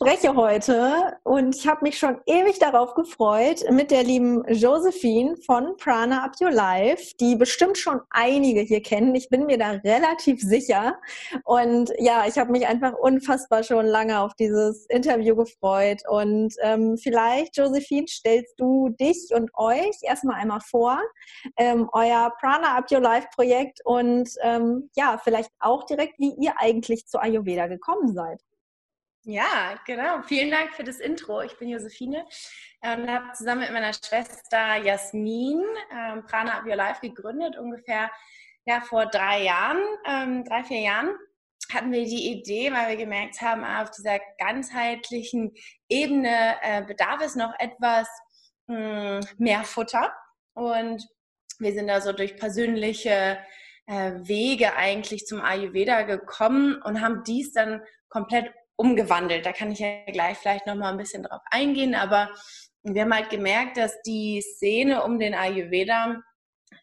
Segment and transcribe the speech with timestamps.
[0.00, 5.76] Spreche heute und ich habe mich schon ewig darauf gefreut mit der lieben Josephine von
[5.76, 9.12] Prana Up Your Life, die bestimmt schon einige hier kennen.
[9.16, 11.00] Ich bin mir da relativ sicher.
[11.42, 16.02] Und ja, ich habe mich einfach unfassbar schon lange auf dieses Interview gefreut.
[16.08, 21.00] Und ähm, vielleicht, Josephine, stellst du dich und euch erstmal einmal vor,
[21.56, 26.52] ähm, euer Prana Up Your Life Projekt und ähm, ja, vielleicht auch direkt, wie ihr
[26.56, 28.40] eigentlich zu Ayurveda gekommen seid.
[29.30, 30.22] Ja, genau.
[30.22, 31.42] Vielen Dank für das Intro.
[31.42, 32.24] Ich bin Josephine
[32.80, 35.62] und habe zusammen mit meiner Schwester Jasmin
[35.92, 38.10] ähm, Prana Up Your Life gegründet, ungefähr
[38.64, 41.10] ja, vor drei Jahren, ähm, drei, vier Jahren
[41.70, 45.52] hatten wir die Idee, weil wir gemerkt haben, ah, auf dieser ganzheitlichen
[45.90, 48.08] Ebene äh, bedarf es noch etwas
[48.66, 50.10] mh, hm, mehr Futter.
[50.54, 51.06] Und
[51.58, 53.38] wir sind da so durch persönliche
[53.88, 59.44] äh, Wege eigentlich zum Ayurveda gekommen und haben dies dann komplett umgewandelt.
[59.44, 62.30] Da kann ich ja gleich vielleicht noch mal ein bisschen drauf eingehen, aber
[62.82, 66.22] wir haben halt gemerkt, dass die Szene um den Ayurveda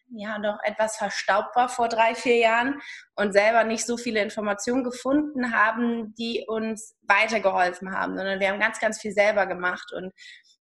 [0.08, 2.80] ja noch etwas verstaubt war vor drei, vier Jahren
[3.16, 8.60] und selber nicht so viele Informationen gefunden haben, die uns weitergeholfen haben, sondern wir haben
[8.60, 9.92] ganz, ganz viel selber gemacht.
[9.92, 10.12] Und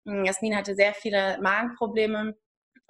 [0.07, 2.35] hm, Jasmin hatte sehr viele Magenprobleme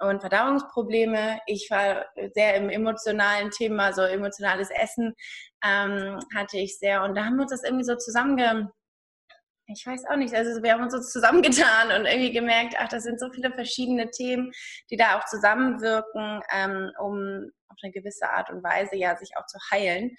[0.01, 1.39] und Verdauungsprobleme.
[1.47, 5.15] Ich war sehr im emotionalen Thema, so emotionales Essen
[5.63, 7.03] ähm, hatte ich sehr.
[7.03, 8.71] Und da haben wir uns das irgendwie so zusammenge...
[9.67, 13.03] Ich weiß auch nicht, also wir haben uns so zusammengetan und irgendwie gemerkt, ach, das
[13.03, 14.51] sind so viele verschiedene Themen,
[14.89, 19.45] die da auch zusammenwirken, ähm, um auf eine gewisse Art und Weise ja sich auch
[19.45, 20.17] zu heilen.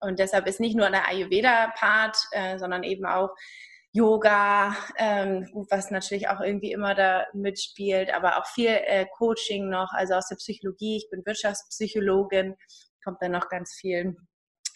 [0.00, 3.30] Und deshalb ist nicht nur der Ayurveda-Part, äh, sondern eben auch
[3.92, 9.92] Yoga, ähm, was natürlich auch irgendwie immer da mitspielt, aber auch viel äh, Coaching noch,
[9.92, 10.98] also aus der Psychologie.
[10.98, 12.54] Ich bin Wirtschaftspsychologin,
[13.02, 14.16] kommt dann noch ganz viel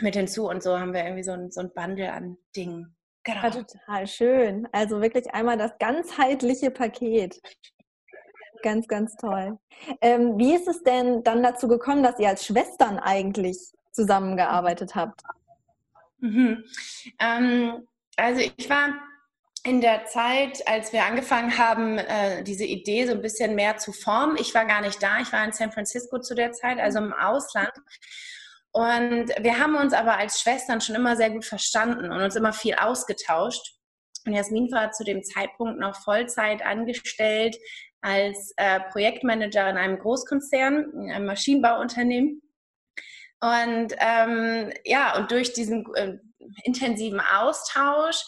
[0.00, 2.96] mit hinzu und so haben wir irgendwie so ein, so ein Bundle an Dingen.
[3.22, 3.42] Genau.
[3.42, 4.68] Ja, total schön.
[4.72, 7.40] Also wirklich einmal das ganzheitliche Paket.
[8.62, 9.58] Ganz, ganz toll.
[10.00, 13.58] Ähm, wie ist es denn dann dazu gekommen, dass ihr als Schwestern eigentlich
[13.92, 15.22] zusammengearbeitet habt?
[16.18, 16.64] Mhm.
[17.20, 17.86] Ähm,
[18.16, 18.94] also ich war
[19.64, 23.92] in der Zeit, als wir angefangen haben, äh, diese Idee so ein bisschen mehr zu
[23.92, 24.36] formen.
[24.38, 27.14] Ich war gar nicht da, ich war in San Francisco zu der Zeit, also im
[27.14, 27.72] Ausland.
[28.72, 32.52] Und wir haben uns aber als Schwestern schon immer sehr gut verstanden und uns immer
[32.52, 33.74] viel ausgetauscht.
[34.26, 37.56] Und Jasmin war zu dem Zeitpunkt noch Vollzeit angestellt
[38.02, 42.42] als äh, Projektmanager in einem Großkonzern, in einem Maschinenbauunternehmen.
[43.40, 46.18] Und ähm, ja, und durch diesen äh,
[46.64, 48.22] intensiven Austausch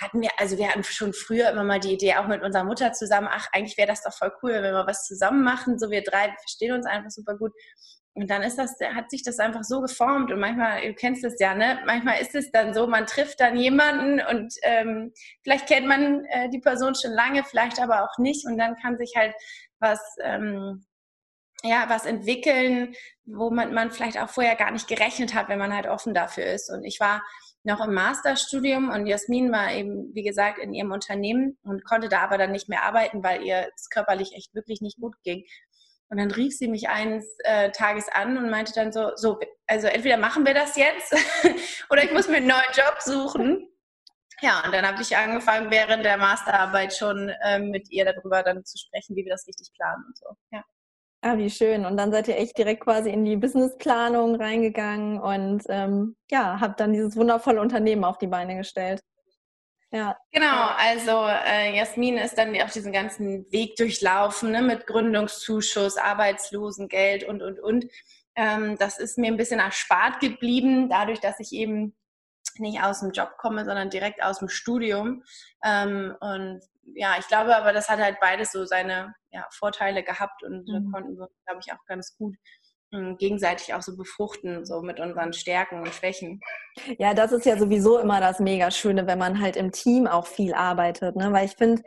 [0.00, 2.92] hatten wir, also wir hatten schon früher immer mal die Idee, auch mit unserer Mutter
[2.92, 5.78] zusammen, ach, eigentlich wäre das doch voll cool, wenn wir was zusammen machen.
[5.78, 7.52] So wir drei verstehen uns einfach super gut.
[8.14, 10.30] Und dann ist das, hat sich das einfach so geformt.
[10.32, 11.80] Und manchmal, du kennst es ja, ne?
[11.86, 15.12] Manchmal ist es dann so, man trifft dann jemanden und ähm,
[15.42, 18.46] vielleicht kennt man äh, die Person schon lange, vielleicht aber auch nicht.
[18.46, 19.34] Und dann kann sich halt
[19.78, 20.84] was, ähm,
[21.62, 22.94] ja, was entwickeln,
[23.24, 26.44] wo man, man vielleicht auch vorher gar nicht gerechnet hat, wenn man halt offen dafür
[26.44, 26.70] ist.
[26.70, 27.22] Und ich war
[27.64, 32.20] noch im Masterstudium und Jasmin war eben, wie gesagt, in ihrem Unternehmen und konnte da
[32.20, 35.44] aber dann nicht mehr arbeiten, weil ihr es körperlich echt wirklich nicht gut ging.
[36.08, 39.86] Und dann rief sie mich eines äh, Tages an und meinte dann so, so, also
[39.86, 41.14] entweder machen wir das jetzt
[41.90, 43.68] oder ich muss mir einen neuen Job suchen.
[44.42, 48.64] Ja, und dann habe ich angefangen, während der Masterarbeit schon äh, mit ihr darüber dann
[48.64, 50.36] zu sprechen, wie wir das richtig planen und so.
[50.50, 50.64] Ja.
[51.24, 51.86] Ah, wie schön.
[51.86, 56.80] Und dann seid ihr echt direkt quasi in die Businessplanung reingegangen und ähm, ja, habt
[56.80, 59.00] dann dieses wundervolle Unternehmen auf die Beine gestellt.
[59.92, 60.16] Ja.
[60.32, 67.22] Genau, also äh, Jasmin ist dann auch diesen ganzen Weg durchlaufen ne, mit Gründungszuschuss, Arbeitslosengeld
[67.24, 67.84] und, und, und.
[68.34, 71.94] Ähm, das ist mir ein bisschen erspart geblieben, dadurch, dass ich eben
[72.56, 75.22] nicht aus dem Job komme, sondern direkt aus dem Studium.
[75.64, 76.62] Ähm, und
[76.94, 80.72] ja, ich glaube aber, das hat halt beides so seine ja, Vorteile gehabt und mhm.
[80.72, 82.36] da konnten wir, glaube ich, auch ganz gut
[82.94, 86.40] hm, gegenseitig auch so befruchten, so mit unseren Stärken und Schwächen.
[86.98, 90.26] Ja, das ist ja sowieso immer das mega Schöne, wenn man halt im Team auch
[90.26, 91.32] viel arbeitet, ne?
[91.32, 91.82] Weil ich finde,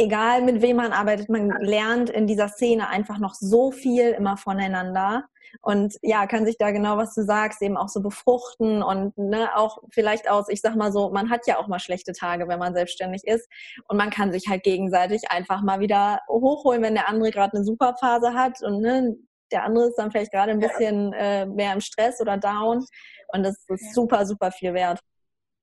[0.00, 4.36] egal mit wem man arbeitet, man lernt in dieser Szene einfach noch so viel immer
[4.36, 5.24] voneinander
[5.62, 9.56] und ja, kann sich da genau, was du sagst, eben auch so befruchten und ne,
[9.56, 12.58] auch vielleicht aus, ich sag mal so, man hat ja auch mal schlechte Tage, wenn
[12.58, 13.48] man selbstständig ist
[13.88, 17.64] und man kann sich halt gegenseitig einfach mal wieder hochholen, wenn der andere gerade eine
[17.64, 19.16] super Phase hat und ne,
[19.52, 22.84] der andere ist dann vielleicht gerade ein bisschen äh, mehr im Stress oder down
[23.28, 23.92] und das ist ja.
[23.92, 25.00] super, super viel wert.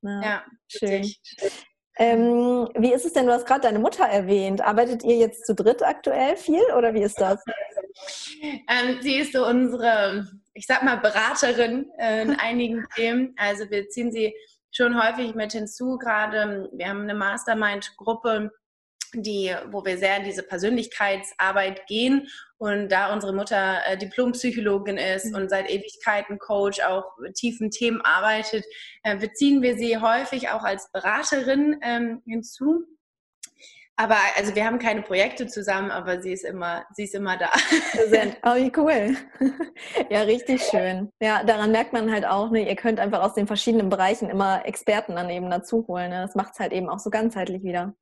[0.01, 1.01] Ja, ja schön.
[1.01, 1.66] Richtig.
[1.99, 4.61] Ähm, wie ist es denn, du hast gerade deine Mutter erwähnt.
[4.61, 7.43] Arbeitet ihr jetzt zu dritt aktuell viel oder wie ist das?
[8.41, 13.33] Ähm, sie ist so unsere, ich sag mal, Beraterin in einigen Themen.
[13.37, 14.35] Also wir ziehen sie
[14.71, 15.97] schon häufig mit hinzu.
[15.97, 18.51] Gerade wir haben eine Mastermind-Gruppe,
[19.23, 22.27] die, wo wir sehr in diese Persönlichkeitsarbeit gehen
[22.57, 25.35] und da unsere Mutter äh, Diplompsychologin ist mhm.
[25.35, 27.05] und seit Ewigkeiten Coach auch
[27.35, 28.65] tiefen Themen arbeitet,
[29.03, 32.85] äh, beziehen wir sie häufig auch als Beraterin ähm, hinzu.
[33.99, 37.49] Aber also wir haben keine Projekte zusammen, aber sie ist immer, sie ist immer da.
[37.91, 38.37] Präsent.
[38.43, 39.17] Oh, wie cool.
[40.11, 41.11] Ja, richtig schön.
[41.19, 44.65] Ja, daran merkt man halt auch, ne, ihr könnt einfach aus den verschiedenen Bereichen immer
[44.65, 46.11] Experten dann eben dazu holen.
[46.11, 46.21] Ne?
[46.21, 47.95] Das macht es halt eben auch so ganzheitlich wieder.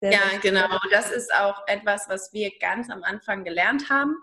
[0.00, 0.68] Sehr, ja, sehr genau.
[0.90, 4.16] Das ist auch etwas, was wir ganz am Anfang gelernt haben.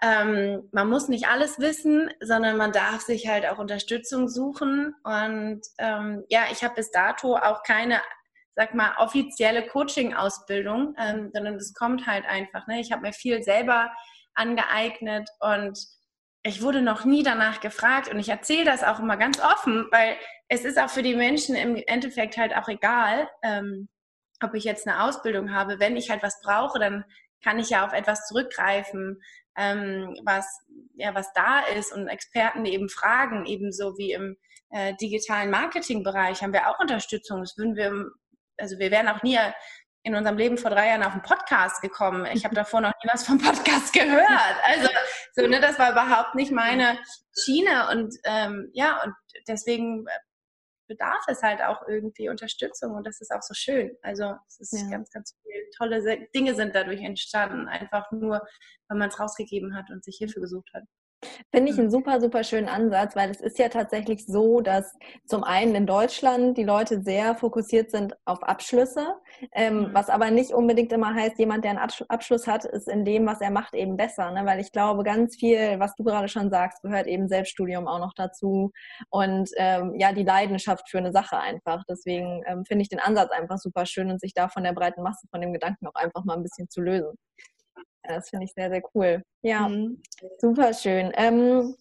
[0.00, 4.94] Ähm, man muss nicht alles wissen, sondern man darf sich halt auch Unterstützung suchen.
[5.04, 8.00] Und ähm, ja, ich habe bis dato auch keine,
[8.56, 12.66] sag mal, offizielle Coaching-Ausbildung, ähm, sondern es kommt halt einfach.
[12.66, 12.80] Ne?
[12.80, 13.92] Ich habe mir viel selber
[14.34, 15.78] angeeignet und
[16.44, 20.16] ich wurde noch nie danach gefragt und ich erzähle das auch immer ganz offen, weil
[20.48, 23.88] es ist auch für die Menschen im Endeffekt halt auch egal, ähm,
[24.42, 27.04] ob ich jetzt eine Ausbildung habe, wenn ich halt was brauche, dann
[27.42, 29.20] kann ich ja auf etwas zurückgreifen,
[29.56, 30.46] ähm, was,
[30.94, 34.36] ja, was da ist und Experten eben fragen, ebenso wie im
[34.70, 37.40] äh, digitalen Marketingbereich haben wir auch Unterstützung.
[37.40, 38.10] Das würden wir,
[38.58, 39.38] also wir wären auch nie
[40.04, 42.26] in unserem Leben vor drei Jahren auf einen Podcast gekommen.
[42.32, 44.56] Ich habe davor noch nie was vom Podcast gehört.
[44.64, 44.88] Also
[45.34, 46.98] so, ne, das war überhaupt nicht meine
[47.38, 49.14] Schiene und ähm, ja, und
[49.46, 50.06] deswegen
[50.92, 53.96] bedarf es halt auch irgendwie Unterstützung und das ist auch so schön.
[54.02, 54.90] Also es ist ja.
[54.90, 58.42] ganz, ganz viele tolle Dinge sind dadurch entstanden, einfach nur,
[58.88, 60.84] weil man es rausgegeben hat und sich Hilfe gesucht hat.
[61.54, 64.94] Finde ich einen super, super schönen Ansatz, weil es ist ja tatsächlich so, dass
[65.26, 69.14] zum einen in Deutschland die Leute sehr fokussiert sind auf Abschlüsse,
[69.52, 69.94] ähm, mhm.
[69.94, 73.40] was aber nicht unbedingt immer heißt, jemand, der einen Abschluss hat, ist in dem, was
[73.40, 74.30] er macht, eben besser.
[74.32, 74.44] Ne?
[74.44, 78.14] Weil ich glaube, ganz viel, was du gerade schon sagst, gehört eben Selbststudium auch noch
[78.14, 78.72] dazu
[79.10, 81.84] und ähm, ja, die Leidenschaft für eine Sache einfach.
[81.88, 85.02] Deswegen ähm, finde ich den Ansatz einfach super schön und sich da von der breiten
[85.02, 87.16] Masse von dem Gedanken auch einfach mal ein bisschen zu lösen.
[88.02, 89.22] Das finde ich sehr, sehr cool.
[89.42, 90.02] Ja, mhm.
[90.38, 91.12] super schön.
[91.14, 91.76] Ähm,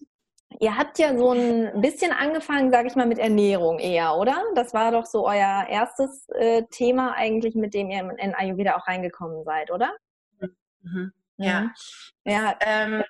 [0.59, 4.43] ihr habt ja so ein bisschen angefangen, sage ich mal, mit Ernährung eher, oder?
[4.55, 8.87] Das war doch so euer erstes äh, Thema eigentlich, mit dem ihr in Ayurveda auch
[8.87, 9.91] reingekommen seid, oder?
[10.83, 11.11] Mhm.
[11.37, 11.61] Ja.
[11.61, 11.71] Mhm.
[12.25, 12.55] Ja.
[12.61, 13.03] Ähm,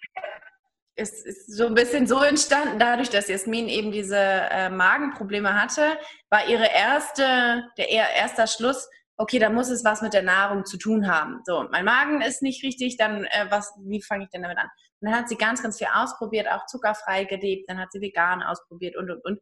[0.95, 5.97] es ist so ein bisschen so entstanden, dadurch, dass Jasmin eben diese äh, Magenprobleme hatte,
[6.29, 8.89] war ihre erste, der erster Schluss,
[9.21, 11.41] okay, da muss es was mit der Nahrung zu tun haben.
[11.45, 14.69] So, mein Magen ist nicht richtig, dann äh, was, wie fange ich denn damit an?
[14.99, 18.41] Und dann hat sie ganz, ganz viel ausprobiert, auch zuckerfrei gelebt, dann hat sie vegan
[18.41, 19.39] ausprobiert und und und.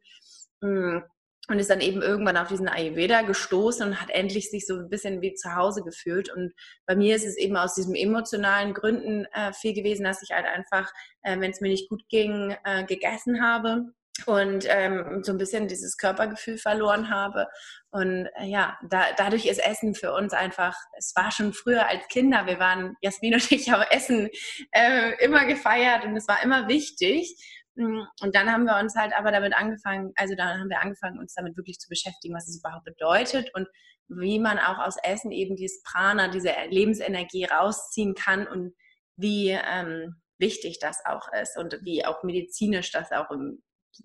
[0.62, 1.04] Mm.
[1.48, 4.90] Und ist dann eben irgendwann auf diesen Ayurveda gestoßen und hat endlich sich so ein
[4.90, 6.32] bisschen wie zu Hause gefühlt.
[6.32, 6.54] Und
[6.86, 10.46] bei mir ist es eben aus diesen emotionalen Gründen äh, viel gewesen, dass ich halt
[10.46, 10.92] einfach,
[11.24, 13.94] äh, wenn es mir nicht gut ging, äh, gegessen habe
[14.28, 17.48] und ähm, so ein bisschen dieses Körpergefühl verloren habe.
[17.92, 22.08] Und äh, ja, da, dadurch ist Essen für uns einfach, es war schon früher als
[22.08, 24.30] Kinder, wir waren, Jasmin und ich haben Essen
[24.72, 27.36] äh, immer gefeiert und es war immer wichtig.
[27.76, 31.20] Mm, und dann haben wir uns halt aber damit angefangen, also dann haben wir angefangen,
[31.20, 33.68] uns damit wirklich zu beschäftigen, was es überhaupt bedeutet und
[34.08, 38.74] wie man auch aus Essen eben dieses Prana, diese Lebensenergie rausziehen kann und
[39.16, 43.62] wie ähm, wichtig das auch ist und wie auch medizinisch das auch im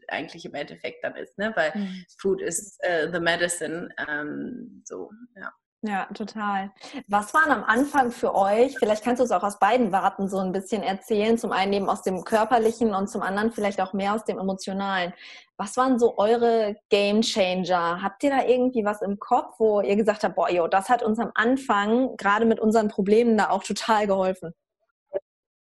[0.09, 1.53] eigentlich im Endeffekt dann ist, ne?
[1.57, 2.05] weil mhm.
[2.19, 3.89] Food is uh, the medicine.
[4.09, 5.53] Ähm, so, ja.
[5.87, 6.73] Ja, total.
[7.09, 10.39] Was waren am Anfang für euch, vielleicht kannst du es auch aus beiden Warten so
[10.39, 14.15] ein bisschen erzählen, zum einen eben aus dem körperlichen und zum anderen vielleicht auch mehr
[14.15, 15.13] aus dem emotionalen.
[15.59, 18.01] Was waren so eure Game Changer?
[18.03, 21.03] Habt ihr da irgendwie was im Kopf, wo ihr gesagt habt, boah, jo, das hat
[21.03, 24.55] uns am Anfang gerade mit unseren Problemen da auch total geholfen?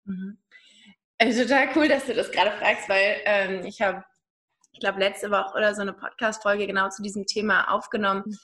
[0.06, 0.38] Mhm.
[1.18, 4.04] Also total cool, dass du das gerade fragst, weil ähm, ich habe
[4.82, 8.24] glaube, letzte Woche oder so eine Podcast-Folge genau zu diesem Thema aufgenommen.
[8.26, 8.38] Mhm.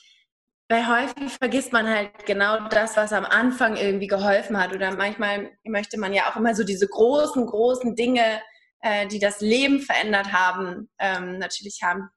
[0.69, 4.73] Weil häufig vergisst man halt genau das, was am Anfang irgendwie geholfen hat.
[4.73, 8.41] Oder manchmal möchte man ja auch immer so diese großen, großen Dinge,
[8.81, 12.09] äh, die das Leben verändert haben, ähm, natürlich haben.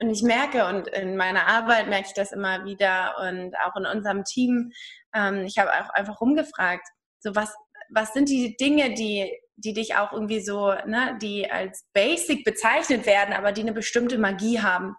[0.00, 3.86] Und ich merke, und in meiner Arbeit merke ich das immer wieder und auch in
[3.86, 4.72] unserem Team,
[5.14, 6.86] ähm, ich habe auch einfach rumgefragt,
[7.20, 7.54] so was,
[7.90, 9.32] was sind die Dinge, die,
[9.64, 14.18] die dich auch irgendwie so, ne, die als basic bezeichnet werden, aber die eine bestimmte
[14.18, 14.96] Magie haben.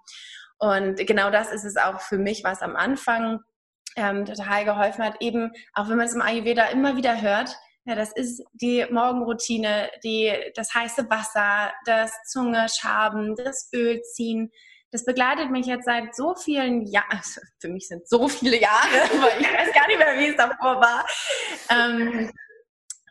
[0.58, 3.40] Und genau das ist es auch für mich, was am Anfang
[3.96, 7.56] ähm, total geholfen hat, eben, auch wenn man es im Ayurveda immer wieder hört,
[7.86, 14.52] ja, das ist die Morgenroutine, die, das heiße Wasser, das Zunge schaben, das Öl ziehen.
[14.92, 18.88] Das begleitet mich jetzt seit so vielen Jahren, also für mich sind so viele Jahre,
[19.22, 21.06] weil ich weiß gar nicht mehr, wie es davor war.
[21.70, 22.32] Ähm,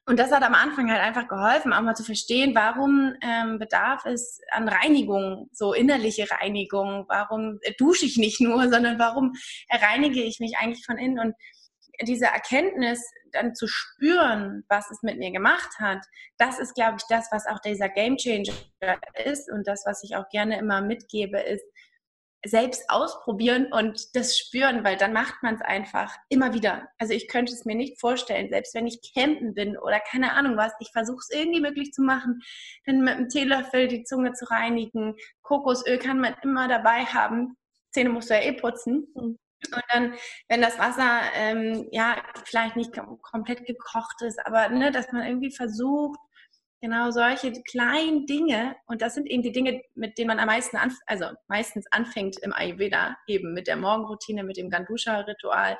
[0.05, 4.05] und das hat am Anfang halt einfach geholfen, auch mal zu verstehen, warum ähm, bedarf
[4.05, 7.05] es an Reinigung, so innerliche Reinigung.
[7.09, 9.33] Warum dusche ich nicht nur, sondern warum
[9.71, 11.21] reinige ich mich eigentlich von innen?
[11.21, 11.35] Und
[12.03, 16.05] diese Erkenntnis dann zu spüren, was es mit mir gemacht hat,
[16.37, 18.53] das ist, glaube ich, das, was auch dieser Game Changer
[19.25, 21.65] ist und das, was ich auch gerne immer mitgebe, ist,
[22.45, 26.89] selbst ausprobieren und das spüren, weil dann macht man es einfach immer wieder.
[26.99, 30.57] Also ich könnte es mir nicht vorstellen, selbst wenn ich campen bin oder keine Ahnung
[30.57, 32.41] was, ich versuche es irgendwie möglich zu machen,
[32.85, 35.15] dann mit einem Teelöffel die Zunge zu reinigen.
[35.43, 37.57] Kokosöl kann man immer dabei haben.
[37.91, 39.07] Zähne musst du ja eh putzen.
[39.15, 39.39] Mhm.
[39.73, 40.15] Und dann,
[40.49, 45.53] wenn das Wasser ähm, ja vielleicht nicht komplett gekocht ist, aber ne, dass man irgendwie
[45.53, 46.19] versucht,
[46.83, 48.75] Genau solche kleinen Dinge.
[48.87, 52.39] Und das sind eben die Dinge, mit denen man am meisten, anf also meistens anfängt
[52.43, 55.79] im Ayurveda, eben mit der Morgenroutine, mit dem Gandusha-Ritual,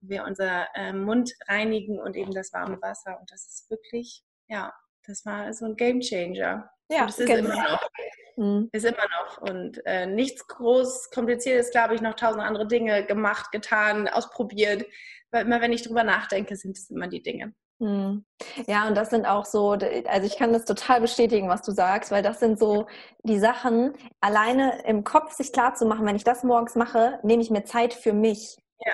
[0.00, 3.18] wo wir unser äh, Mund reinigen und eben das warme Wasser.
[3.18, 4.74] Und das ist wirklich, ja,
[5.06, 6.70] das war so ein Game Changer.
[6.90, 7.50] Ja, und das ist genau.
[7.50, 7.88] immer noch.
[8.36, 8.68] Mhm.
[8.72, 9.38] Ist immer noch.
[9.38, 14.84] Und äh, nichts groß kompliziertes, glaube ich, noch tausend andere Dinge gemacht, getan, ausprobiert.
[15.30, 17.54] Weil immer, wenn ich drüber nachdenke, sind es immer die Dinge.
[17.82, 18.24] Hm.
[18.68, 22.12] Ja, und das sind auch so, also ich kann das total bestätigen, was du sagst,
[22.12, 22.86] weil das sind so
[23.24, 27.42] die Sachen, alleine im Kopf sich klar zu machen, wenn ich das morgens mache, nehme
[27.42, 28.56] ich mir Zeit für mich.
[28.78, 28.92] Ja.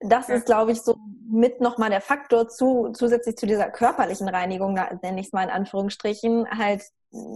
[0.00, 0.36] Das ja.
[0.36, 0.96] ist, glaube ich, so
[1.30, 4.72] mit nochmal der Faktor zu, zusätzlich zu dieser körperlichen Reinigung,
[5.02, 6.82] nenne ich es mal in Anführungsstrichen, halt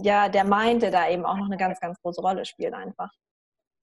[0.01, 3.11] ja der Mind, der da eben auch noch eine ganz, ganz große Rolle spielt einfach.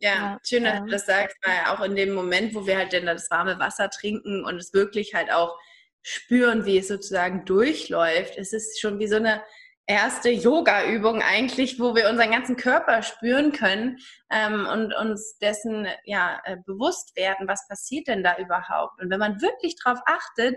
[0.01, 0.81] Ja, ja schön, dass ja.
[0.81, 3.91] du das sagst, weil auch in dem Moment, wo wir halt dann das warme Wasser
[3.91, 5.57] trinken und es wirklich halt auch
[6.03, 8.37] spüren, wie es sozusagen durchläuft.
[8.37, 9.43] Es ist schon wie so eine
[9.87, 13.99] erste Yoga-Übung eigentlich, wo wir unseren ganzen Körper spüren können
[14.31, 19.03] ähm, und uns dessen ja äh, bewusst werden, was passiert denn da überhaupt.
[19.03, 20.55] Und wenn man wirklich darauf achtet,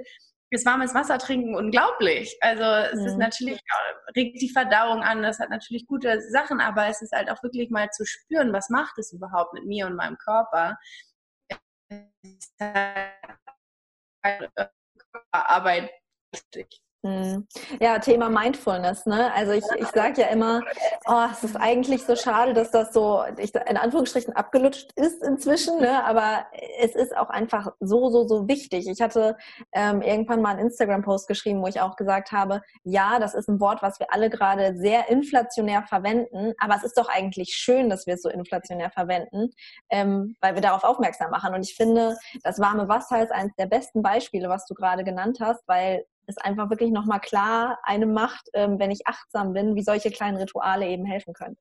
[0.51, 2.37] ist warmes Wasser trinken unglaublich.
[2.41, 3.07] Also es mhm.
[3.07, 3.59] ist natürlich,
[4.15, 7.71] regt die Verdauung an, das hat natürlich gute Sachen, aber es ist halt auch wirklich
[7.71, 10.77] mal zu spüren, was macht es überhaupt mit mir und meinem Körper.
[15.31, 15.91] Arbeit
[16.33, 16.82] hm.
[17.81, 19.05] Ja, Thema Mindfulness.
[19.05, 19.29] Ne?
[19.33, 20.61] Also ich, ich sage ja immer,
[21.05, 26.03] oh, es ist eigentlich so schade, dass das so in Anführungsstrichen abgelutscht ist inzwischen, ne?
[26.05, 26.45] aber
[26.79, 28.87] es ist auch einfach so, so, so wichtig.
[28.87, 29.35] Ich hatte
[29.73, 33.59] ähm, irgendwann mal einen Instagram-Post geschrieben, wo ich auch gesagt habe, ja, das ist ein
[33.59, 38.07] Wort, was wir alle gerade sehr inflationär verwenden, aber es ist doch eigentlich schön, dass
[38.07, 39.49] wir es so inflationär verwenden,
[39.89, 41.53] ähm, weil wir darauf aufmerksam machen.
[41.53, 45.39] Und ich finde, das warme Wasser ist eines der besten Beispiele, was du gerade genannt
[45.41, 49.83] hast, weil es einfach wirklich nochmal klar einem macht, ähm, wenn ich achtsam bin, wie
[49.83, 51.57] solche kleinen Rituale eben helfen können.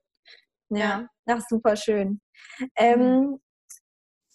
[0.71, 1.09] Ja, ja.
[1.27, 2.21] Ach, super schön.
[2.77, 3.39] Ähm,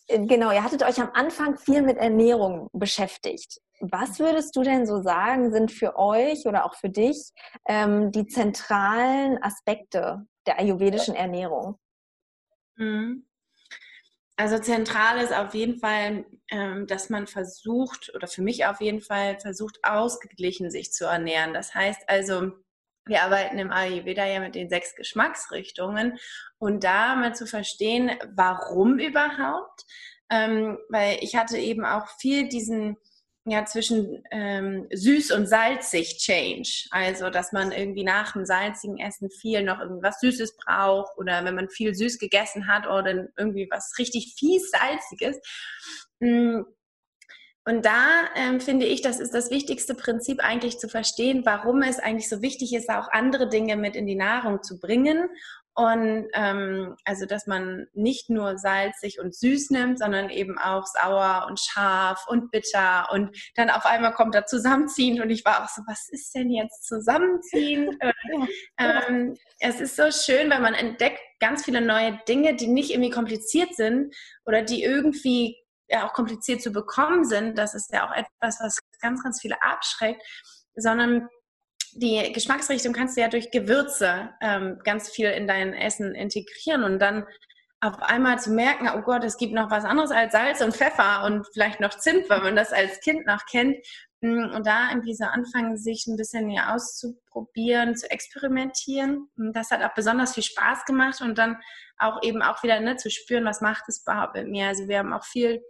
[0.07, 3.59] äh, genau, ihr hattet euch am Anfang viel mit Ernährung beschäftigt.
[3.79, 7.31] Was würdest du denn so sagen, sind für euch oder auch für dich
[7.67, 11.77] ähm, die zentralen Aspekte der ayurvedischen Ernährung?
[12.75, 13.27] Mhm.
[14.39, 19.01] Also zentral ist auf jeden Fall, ähm, dass man versucht, oder für mich auf jeden
[19.01, 21.55] Fall versucht, ausgeglichen sich zu ernähren.
[21.55, 22.51] Das heißt also,
[23.07, 26.19] wir arbeiten im Ayurveda ja mit den sechs Geschmacksrichtungen
[26.59, 29.85] und da mal zu verstehen, warum überhaupt.
[30.29, 32.97] Ähm, weil ich hatte eben auch viel diesen
[33.51, 36.87] ja zwischen ähm, süß und salzig Change.
[36.91, 41.55] Also, dass man irgendwie nach dem salzigen Essen viel noch irgendwas Süßes braucht oder wenn
[41.55, 45.37] man viel süß gegessen hat oder irgendwie was richtig fies salziges.
[46.19, 46.61] Mm.
[47.65, 51.99] Und da ähm, finde ich, das ist das wichtigste Prinzip eigentlich zu verstehen, warum es
[51.99, 55.29] eigentlich so wichtig ist, auch andere Dinge mit in die Nahrung zu bringen
[55.77, 61.45] und ähm, also, dass man nicht nur salzig und süß nimmt, sondern eben auch sauer
[61.47, 63.07] und scharf und bitter.
[63.11, 66.49] Und dann auf einmal kommt da zusammenziehen und ich war auch so, was ist denn
[66.49, 67.95] jetzt zusammenziehen?
[68.79, 73.11] ähm, es ist so schön, weil man entdeckt ganz viele neue Dinge, die nicht irgendwie
[73.11, 74.15] kompliziert sind
[74.45, 75.57] oder die irgendwie
[75.89, 77.55] ja auch kompliziert zu bekommen sind.
[77.55, 80.23] Das ist ja auch etwas, was ganz, ganz viele abschreckt,
[80.73, 81.29] sondern
[81.93, 86.99] die Geschmacksrichtung kannst du ja durch Gewürze ähm, ganz viel in dein Essen integrieren und
[86.99, 87.25] dann
[87.79, 91.23] auf einmal zu merken, oh Gott, es gibt noch was anderes als Salz und Pfeffer
[91.25, 93.77] und vielleicht noch Zimt, weil man das als Kind noch kennt.
[94.21, 99.29] Mm, und da irgendwie so anfangen, sich ein bisschen ja auszuprobieren, zu experimentieren.
[99.37, 101.57] Und das hat auch besonders viel Spaß gemacht und dann
[101.99, 104.67] auch eben auch wieder ne, zu spüren, was macht es überhaupt mit mir.
[104.67, 105.63] Also wir haben auch viel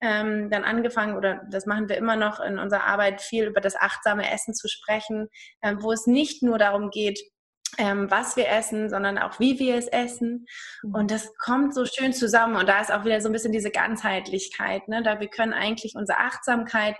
[0.00, 3.76] ähm, dann angefangen, oder das machen wir immer noch in unserer Arbeit, viel über das
[3.76, 5.28] achtsame Essen zu sprechen,
[5.62, 7.20] ähm, wo es nicht nur darum geht,
[7.76, 10.46] ähm, was wir essen, sondern auch wie wir es essen.
[10.82, 10.94] Mhm.
[10.94, 12.56] Und das kommt so schön zusammen.
[12.56, 14.88] Und da ist auch wieder so ein bisschen diese Ganzheitlichkeit.
[14.88, 15.02] Ne?
[15.02, 16.96] Da wir können eigentlich unsere Achtsamkeit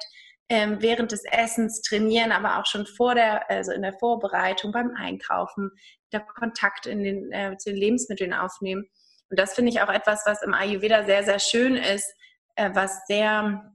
[0.50, 4.95] ähm, während des Essens trainieren, aber auch schon vor der, also in der Vorbereitung, beim
[4.97, 5.71] Einkaufen,
[6.12, 8.88] der Kontakt in den, äh, zu den Lebensmitteln aufnehmen.
[9.31, 12.11] Und das finde ich auch etwas, was im Ayurveda sehr, sehr schön ist,
[12.59, 13.73] äh, was sehr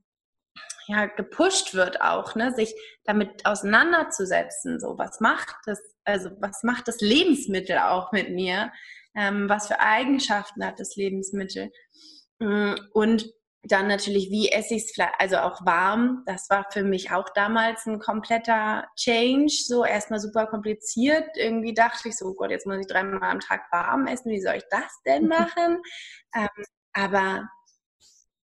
[0.88, 2.76] ja, gepusht wird auch, ne, sich
[3.06, 4.80] damit auseinanderzusetzen.
[4.80, 8.72] So, was macht das, also was macht das Lebensmittel auch mit mir?
[9.16, 11.72] Ähm, was für Eigenschaften hat das Lebensmittel?
[12.40, 13.32] Mm, und
[13.66, 16.24] dann natürlich, wie esse ich es, also auch warm.
[16.26, 19.54] Das war für mich auch damals ein kompletter Change.
[19.54, 21.30] So erstmal super kompliziert.
[21.36, 24.32] Irgendwie dachte ich so, oh Gott, jetzt muss ich dreimal am Tag warm essen.
[24.32, 25.82] Wie soll ich das denn machen?
[26.36, 27.48] ähm, aber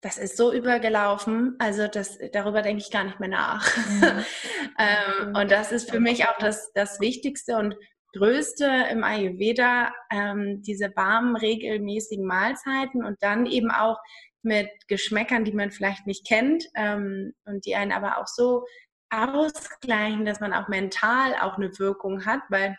[0.01, 3.77] das ist so übergelaufen, also das, darüber denke ich gar nicht mehr nach.
[3.77, 4.03] Mhm.
[4.79, 7.75] ähm, und das ist für mich auch das, das Wichtigste und
[8.15, 13.99] Größte im Ayurveda, ähm, diese warmen, regelmäßigen Mahlzeiten und dann eben auch
[14.43, 18.65] mit Geschmäckern, die man vielleicht nicht kennt ähm, und die einen aber auch so
[19.11, 22.77] ausgleichen, dass man auch mental auch eine Wirkung hat, weil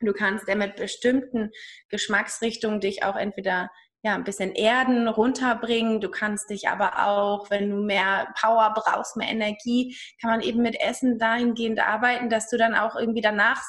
[0.00, 1.50] du kannst ja mit bestimmten
[1.88, 3.70] Geschmacksrichtungen dich auch entweder
[4.06, 6.00] ja, ein bisschen Erden runterbringen.
[6.00, 10.62] Du kannst dich aber auch, wenn du mehr Power brauchst, mehr Energie, kann man eben
[10.62, 13.60] mit Essen dahingehend arbeiten, dass du dann auch irgendwie danach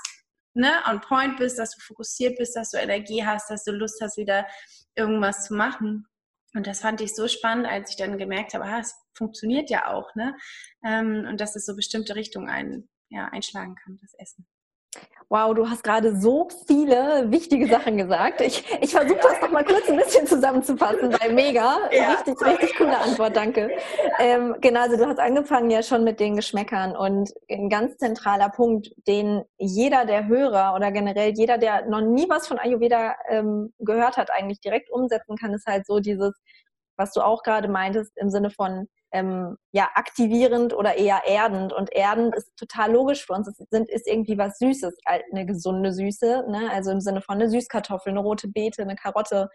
[0.54, 4.00] ne, on point bist, dass du fokussiert bist, dass du Energie hast, dass du Lust
[4.00, 4.46] hast, wieder
[4.96, 6.06] irgendwas zu machen.
[6.54, 9.92] Und das fand ich so spannend, als ich dann gemerkt habe, ah, es funktioniert ja
[9.92, 10.38] auch, ne?
[10.86, 14.46] Ähm, und dass es so bestimmte Richtungen ein, ja, einschlagen kann, das Essen.
[15.30, 18.40] Wow, du hast gerade so viele wichtige Sachen gesagt.
[18.40, 22.14] Ich, ich versuche das noch mal kurz ein bisschen zusammenzufassen, weil mega, ja.
[22.14, 23.70] richtig, richtig coole Antwort, danke.
[24.20, 28.48] Ähm, genau, also du hast angefangen ja schon mit den Geschmäckern und ein ganz zentraler
[28.48, 33.74] Punkt, den jeder der Hörer oder generell jeder, der noch nie was von Ayurveda ähm,
[33.80, 36.40] gehört hat, eigentlich direkt umsetzen kann, ist halt so dieses,
[36.98, 41.74] was du auch gerade meintest, im Sinne von ähm, ja, aktivierend oder eher erdend.
[41.74, 43.48] Und erdend ist total logisch für uns.
[43.48, 46.46] Es ist irgendwie was Süßes, eine gesunde Süße.
[46.50, 46.70] Ne?
[46.72, 49.50] Also im Sinne von eine Süßkartoffel, eine rote Beete, eine Karotte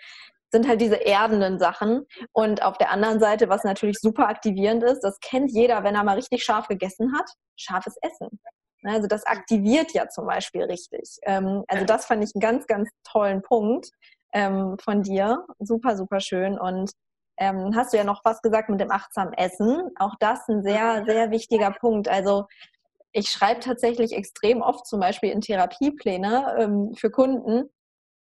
[0.52, 2.06] sind halt diese erdenden Sachen.
[2.32, 6.04] Und auf der anderen Seite, was natürlich super aktivierend ist, das kennt jeder, wenn er
[6.04, 8.38] mal richtig scharf gegessen hat, scharfes Essen.
[8.82, 8.92] Ne?
[8.92, 11.18] Also das aktiviert ja zum Beispiel richtig.
[11.22, 13.90] Ähm, also das fand ich einen ganz, ganz tollen Punkt
[14.32, 15.44] ähm, von dir.
[15.58, 16.58] Super, super schön.
[16.58, 16.92] Und
[17.42, 19.90] ähm, hast du ja noch was gesagt mit dem achtsamen Essen.
[19.98, 22.08] Auch das ein sehr, sehr wichtiger Punkt.
[22.08, 22.46] Also
[23.10, 27.68] ich schreibe tatsächlich extrem oft zum Beispiel in Therapiepläne ähm, für Kunden,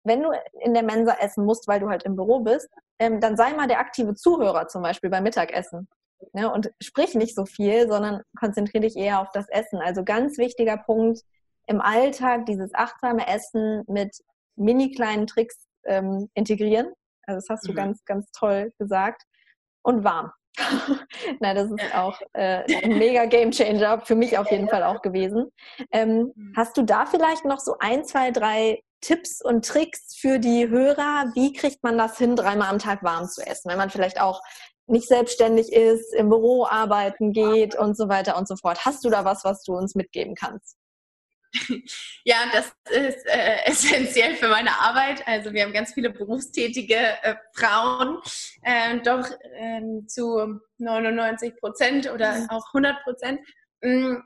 [0.04, 2.68] wenn du in der Mensa essen musst, weil du halt im Büro bist,
[3.00, 5.88] ähm, dann sei mal der aktive Zuhörer zum Beispiel beim Mittagessen.
[6.32, 9.80] Ja, und sprich nicht so viel, sondern konzentriere dich eher auf das Essen.
[9.80, 11.20] Also ganz wichtiger Punkt
[11.66, 14.16] im Alltag, dieses achtsame Essen mit
[14.56, 16.92] mini kleinen Tricks ähm, integrieren.
[17.28, 17.76] Also das hast du mhm.
[17.76, 19.22] ganz, ganz toll gesagt.
[19.82, 20.32] Und warm.
[21.40, 25.02] Nein, das ist auch äh, ein mega Game Changer, für mich auf jeden Fall auch
[25.02, 25.50] gewesen.
[25.92, 26.52] Ähm, mhm.
[26.56, 31.30] hast du da vielleicht noch so ein, zwei, drei Tipps und Tricks für die Hörer?
[31.34, 33.70] Wie kriegt man das hin, dreimal am Tag warm zu essen?
[33.70, 34.42] Wenn man vielleicht auch
[34.88, 38.84] nicht selbstständig ist, im Büro arbeiten geht und so weiter und so fort.
[38.84, 40.77] Hast du da was, was du uns mitgeben kannst?
[42.24, 45.26] Ja, das ist äh, essentiell für meine Arbeit.
[45.26, 48.18] Also wir haben ganz viele berufstätige äh, Frauen,
[48.62, 52.50] äh, doch ähm, zu 99 Prozent oder mhm.
[52.50, 53.40] auch 100 Prozent.
[53.82, 54.16] Mm,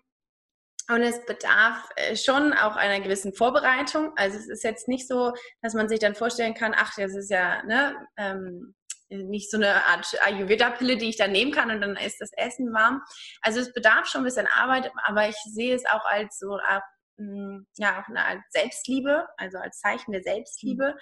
[0.88, 4.12] und es bedarf äh, schon auch einer gewissen Vorbereitung.
[4.16, 5.32] Also es ist jetzt nicht so,
[5.62, 8.74] dass man sich dann vorstellen kann, ach, das ist ja ne, ähm,
[9.08, 12.72] nicht so eine Art Ayurveda-Pille, die ich dann nehmen kann und dann ist das Essen
[12.72, 13.02] warm.
[13.42, 16.80] Also es bedarf schon ein bisschen Arbeit, aber ich sehe es auch als so hm,
[17.16, 20.96] ja auch eine Art Selbstliebe, also als Zeichen der Selbstliebe,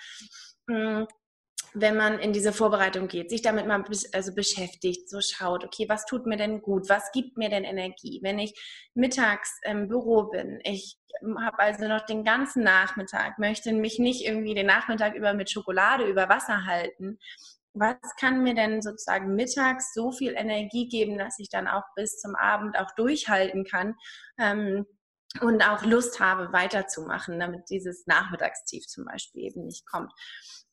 [0.66, 1.07] mhm.
[1.75, 6.05] wenn man in diese Vorbereitung geht, sich damit mal also beschäftigt, so schaut, okay, was
[6.07, 8.55] tut mir denn gut, was gibt mir denn Energie, wenn ich
[8.94, 10.99] mittags im Büro bin, ich
[11.38, 16.05] habe also noch den ganzen Nachmittag, möchte mich nicht irgendwie den Nachmittag über mit Schokolade
[16.05, 17.18] über Wasser halten.
[17.73, 22.18] Was kann mir denn sozusagen mittags so viel Energie geben, dass ich dann auch bis
[22.18, 23.94] zum Abend auch durchhalten kann?
[24.38, 24.87] Ähm,
[25.40, 30.12] und auch Lust habe, weiterzumachen, damit dieses Nachmittagstief zum Beispiel eben nicht kommt.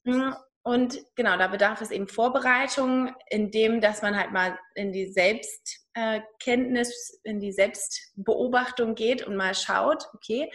[0.03, 0.31] Mm,
[0.63, 7.19] Und genau, da bedarf es eben Vorbereitung, indem, dass man halt mal in die Selbstkenntnis,
[7.23, 10.51] in die Selbstbeobachtung geht und mal schaut, okay,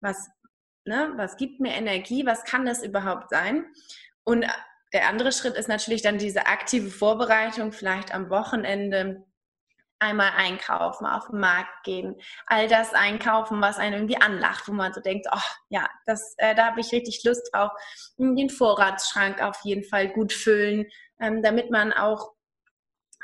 [0.00, 0.28] was,
[0.84, 3.64] ne, was gibt mir Energie, was kann das überhaupt sein?
[4.24, 4.46] Und
[4.92, 9.24] der andere Schritt ist natürlich dann diese aktive Vorbereitung, vielleicht am Wochenende
[9.98, 14.92] einmal einkaufen, auf den Markt gehen, all das einkaufen, was einen irgendwie anlacht, wo man
[14.92, 17.70] so denkt, oh ja, das, äh, da habe ich richtig Lust drauf.
[18.18, 20.86] Den Vorratsschrank auf jeden Fall gut füllen,
[21.20, 22.34] ähm, damit man auch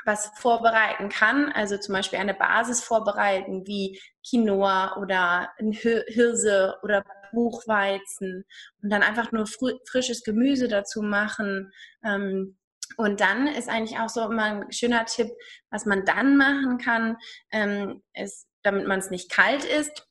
[0.05, 8.45] was vorbereiten kann, also zum Beispiel eine Basis vorbereiten wie Quinoa oder Hirse oder Buchweizen
[8.81, 11.71] und dann einfach nur frisches Gemüse dazu machen.
[12.03, 12.57] Ähm,
[12.97, 15.29] und dann ist eigentlich auch so immer ein schöner Tipp,
[15.69, 17.17] was man dann machen kann,
[17.51, 20.07] ähm, ist, damit man es nicht kalt ist,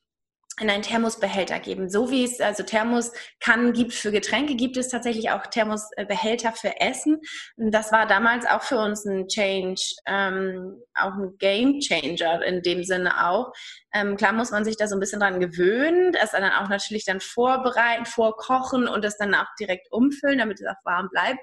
[0.61, 1.89] in einen Thermosbehälter geben.
[1.89, 7.21] So wie es also Thermoskannen gibt für Getränke, gibt es tatsächlich auch Thermosbehälter für Essen.
[7.57, 12.85] Das war damals auch für uns ein Change, ähm, auch ein Game Changer in dem
[12.85, 13.53] Sinne auch.
[13.95, 17.07] Ähm, klar muss man sich da so ein bisschen dran gewöhnen, das dann auch natürlich
[17.07, 21.41] dann vorbereiten, vorkochen und das dann auch direkt umfüllen, damit es auch warm bleibt.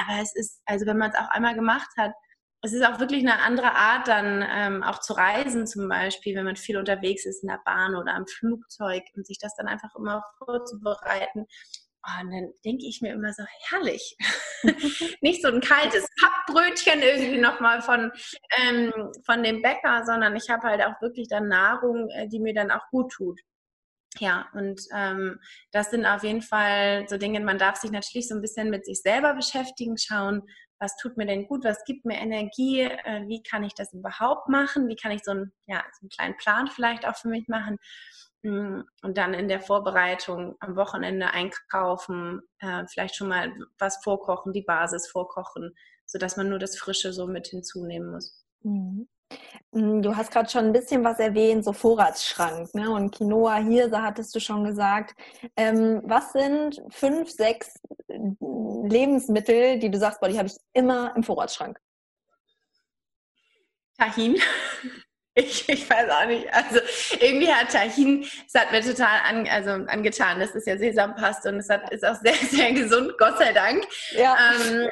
[0.00, 2.12] Aber es ist, also wenn man es auch einmal gemacht hat,
[2.64, 6.46] es ist auch wirklich eine andere Art, dann ähm, auch zu reisen, zum Beispiel, wenn
[6.46, 9.94] man viel unterwegs ist in der Bahn oder am Flugzeug und sich das dann einfach
[9.96, 11.46] immer vorzubereiten.
[12.06, 14.16] Oh, und dann denke ich mir immer so, herrlich.
[15.20, 18.10] Nicht so ein kaltes Pappbrötchen irgendwie nochmal von,
[18.62, 18.92] ähm,
[19.26, 22.70] von dem Bäcker, sondern ich habe halt auch wirklich dann Nahrung, äh, die mir dann
[22.70, 23.40] auch gut tut.
[24.20, 25.40] Ja, und ähm,
[25.72, 28.86] das sind auf jeden Fall so Dinge, man darf sich natürlich so ein bisschen mit
[28.86, 30.42] sich selber beschäftigen, schauen,
[30.84, 34.48] was tut mir denn gut, was gibt mir Energie, äh, wie kann ich das überhaupt
[34.48, 37.48] machen, wie kann ich so, ein, ja, so einen kleinen Plan vielleicht auch für mich
[37.48, 37.78] machen
[38.42, 44.52] mm, und dann in der Vorbereitung am Wochenende einkaufen, äh, vielleicht schon mal was vorkochen,
[44.52, 48.44] die Basis vorkochen, sodass man nur das Frische so mit hinzunehmen muss.
[48.60, 49.08] Mhm.
[49.72, 52.90] Hm, du hast gerade schon ein bisschen was erwähnt, so Vorratsschrank ne?
[52.90, 55.14] und Quinoa, Hirse hattest du schon gesagt.
[55.56, 61.12] Ähm, was sind fünf, sechs äh, Lebensmittel, die du sagst, boah, die habe ich immer
[61.16, 61.78] im Vorratsschrank?
[63.98, 64.36] Tahin.
[65.36, 66.46] Ich, ich weiß auch nicht.
[66.54, 66.78] Also
[67.18, 70.38] irgendwie hat Tahin, es hat mir total an, also angetan.
[70.38, 73.84] Das ist ja Sesampaste und es hat, ist auch sehr, sehr gesund, Gott sei Dank.
[74.12, 74.36] Ja.
[74.36, 74.88] Ähm,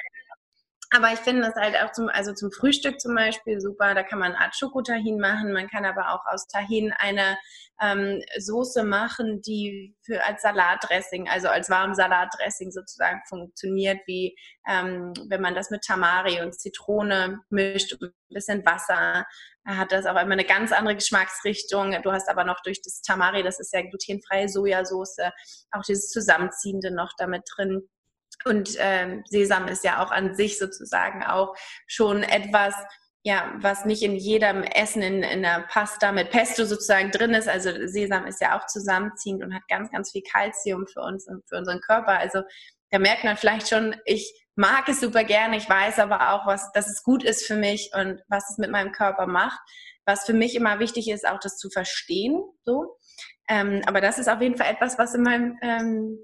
[0.94, 3.94] aber ich finde das halt auch zum, also zum Frühstück zum Beispiel super.
[3.94, 5.52] Da kann man eine Art Schokotahin machen.
[5.52, 7.38] Man kann aber auch aus Tahin eine
[7.80, 14.36] ähm, Soße machen, die für als Salatdressing, also als warmes Salatdressing sozusagen funktioniert, wie
[14.68, 19.26] ähm, wenn man das mit Tamari und Zitrone mischt, ein bisschen Wasser,
[19.64, 21.96] hat das auch immer eine ganz andere Geschmacksrichtung.
[22.02, 25.18] Du hast aber noch durch das Tamari, das ist ja glutenfreie Sojasauce,
[25.70, 27.88] auch dieses Zusammenziehende noch damit drin.
[28.44, 31.54] Und ähm, Sesam ist ja auch an sich sozusagen auch
[31.86, 32.74] schon etwas,
[33.24, 37.48] ja, was nicht in jedem Essen in, in der Pasta mit Pesto sozusagen drin ist.
[37.48, 41.46] Also Sesam ist ja auch zusammenziehend und hat ganz, ganz viel Kalzium für uns und
[41.48, 42.18] für unseren Körper.
[42.18, 42.42] Also
[42.90, 45.56] da merkt man vielleicht schon, ich mag es super gerne.
[45.56, 48.70] Ich weiß aber auch, was, dass es gut ist für mich und was es mit
[48.70, 49.60] meinem Körper macht.
[50.04, 52.42] Was für mich immer wichtig ist, auch das zu verstehen.
[52.64, 52.98] So.
[53.48, 56.18] Ähm, aber das ist auf jeden Fall etwas, was in meinem ähm,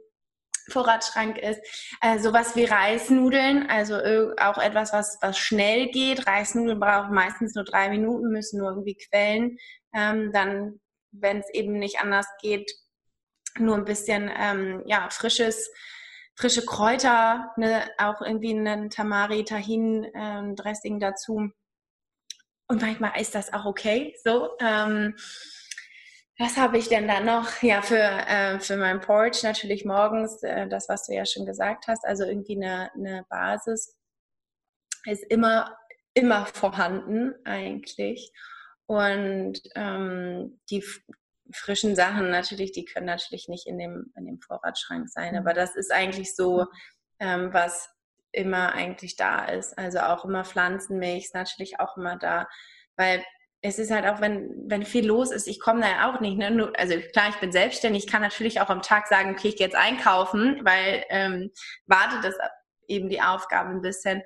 [0.69, 1.61] Vorratsschrank ist.
[2.01, 3.97] Äh, sowas wie Reisnudeln, also
[4.39, 6.27] auch etwas, was, was schnell geht.
[6.27, 9.57] Reisnudeln brauchen meistens nur drei Minuten, müssen nur irgendwie quellen.
[9.95, 10.81] Ähm, dann,
[11.13, 12.71] wenn es eben nicht anders geht,
[13.59, 15.71] nur ein bisschen ähm, ja, frisches,
[16.37, 21.51] frische Kräuter, ne, auch irgendwie ein Tamari, Tahin, ähm, Dressing dazu.
[22.69, 24.15] Und manchmal ist das auch okay.
[24.23, 24.51] So.
[24.61, 25.17] Ähm,
[26.39, 27.63] was habe ich denn da noch?
[27.63, 31.89] Ja, für, äh, für mein Porch natürlich morgens, äh, das, was du ja schon gesagt
[31.89, 33.97] hast, also irgendwie eine, eine Basis
[35.05, 35.77] ist immer,
[36.15, 38.33] immer vorhanden eigentlich.
[38.87, 40.85] Und ähm, die
[41.53, 45.37] frischen Sachen natürlich, die können natürlich nicht in dem, in dem Vorratsschrank sein.
[45.37, 46.67] Aber das ist eigentlich so,
[47.19, 47.91] ähm, was
[48.31, 49.77] immer eigentlich da ist.
[49.77, 52.47] Also auch immer Pflanzenmilch ist natürlich auch immer da.
[52.97, 53.25] Weil
[53.61, 56.39] es ist halt auch, wenn, wenn viel los ist, ich komme da ja auch nicht.
[56.39, 56.73] Ne?
[56.77, 59.67] Also klar, ich bin selbstständig, ich kann natürlich auch am Tag sagen, okay, ich gehe
[59.67, 61.51] jetzt einkaufen, weil ähm,
[61.87, 62.35] wartet das
[62.87, 64.23] eben die Aufgabe ein bisschen.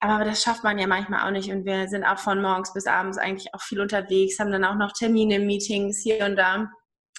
[0.00, 1.50] Aber das schafft man ja manchmal auch nicht.
[1.50, 4.76] Und wir sind auch von morgens bis abends eigentlich auch viel unterwegs, haben dann auch
[4.76, 6.70] noch Termine, Meetings hier und da.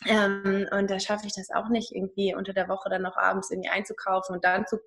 [0.05, 3.51] Ähm, und da schaffe ich das auch nicht, irgendwie unter der Woche dann noch abends
[3.51, 4.79] irgendwie einzukaufen und dann zu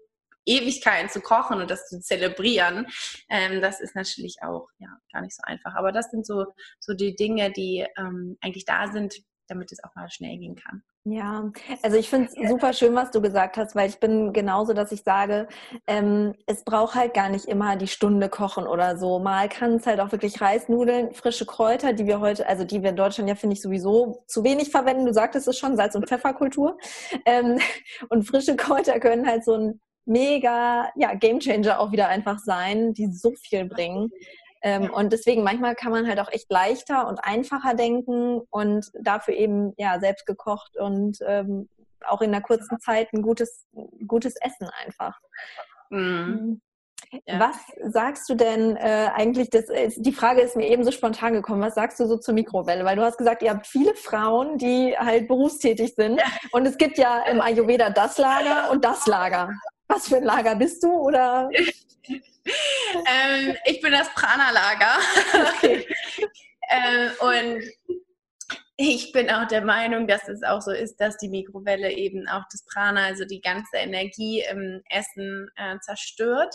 [0.47, 2.87] Ewigkeiten zu kochen und das zu zelebrieren,
[3.29, 5.75] ähm, das ist natürlich auch ja, gar nicht so einfach.
[5.75, 6.47] Aber das sind so,
[6.81, 9.15] so die Dinge, die ähm, eigentlich da sind,
[9.49, 10.83] damit es auch mal schnell gehen kann.
[11.07, 11.53] Ja,
[11.83, 14.91] also ich finde es super schön, was du gesagt hast, weil ich bin genauso, dass
[14.91, 15.49] ich sage,
[15.87, 19.19] ähm, es braucht halt gar nicht immer die Stunde kochen oder so.
[19.19, 22.89] Mal kann es halt auch wirklich Reisnudeln, frische Kräuter, die wir heute, also die wir
[22.89, 25.05] in Deutschland ja, finde ich, sowieso zu wenig verwenden.
[25.05, 26.79] Du sagtest es schon, Salz- und Pfefferkultur.
[27.27, 27.59] Ähm,
[28.09, 33.13] und frische Kräuter können halt so ein mega ja, Gamechanger auch wieder einfach sein, die
[33.13, 34.11] so viel bringen.
[34.63, 39.35] Ähm, und deswegen manchmal kann man halt auch echt leichter und einfacher denken und dafür
[39.35, 41.69] eben ja selbst gekocht und ähm,
[42.07, 43.67] auch in einer kurzen Zeit ein gutes,
[44.07, 45.19] gutes Essen einfach.
[45.91, 46.61] Mhm.
[47.27, 47.39] Ja.
[47.39, 47.57] Was
[47.93, 51.63] sagst du denn äh, eigentlich, das ist, die Frage ist mir eben so spontan gekommen,
[51.63, 52.85] was sagst du so zur Mikrowelle?
[52.85, 56.25] Weil du hast gesagt, ihr habt viele Frauen, die halt berufstätig sind ja.
[56.53, 59.51] und es gibt ja im Ayurveda das Lager und das Lager.
[59.89, 61.51] Was für ein Lager bist du oder?
[62.07, 64.99] ähm, ich bin das Prana-Lager.
[65.57, 65.87] Okay.
[66.71, 67.65] ähm, und
[68.77, 72.43] ich bin auch der Meinung, dass es auch so ist, dass die Mikrowelle eben auch
[72.51, 76.55] das Prana, also die ganze Energie im Essen äh, zerstört.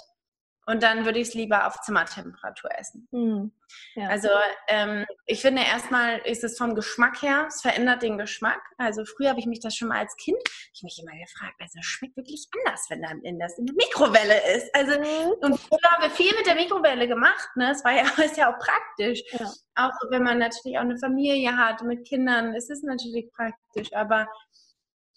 [0.69, 3.07] Und dann würde ich es lieber auf Zimmertemperatur essen.
[3.09, 3.51] Mhm.
[3.95, 4.07] Ja.
[4.09, 4.29] Also
[4.67, 8.61] ähm, ich finde erstmal ist es vom Geschmack her, es verändert den Geschmack.
[8.77, 10.37] Also früher habe ich mich das schon mal als Kind,
[10.71, 13.73] ich mich immer gefragt, also es schmeckt wirklich anders, wenn dann in das in der
[13.73, 14.69] Mikrowelle ist.
[14.75, 15.31] Also mhm.
[15.41, 17.49] und früher haben wir viel mit der Mikrowelle gemacht.
[17.55, 17.71] Ne?
[17.71, 19.23] Es war ja ist ja auch praktisch.
[19.31, 19.51] Ja.
[19.73, 23.91] Auch wenn man natürlich auch eine Familie hat mit Kindern, ist es natürlich praktisch.
[23.93, 24.27] Aber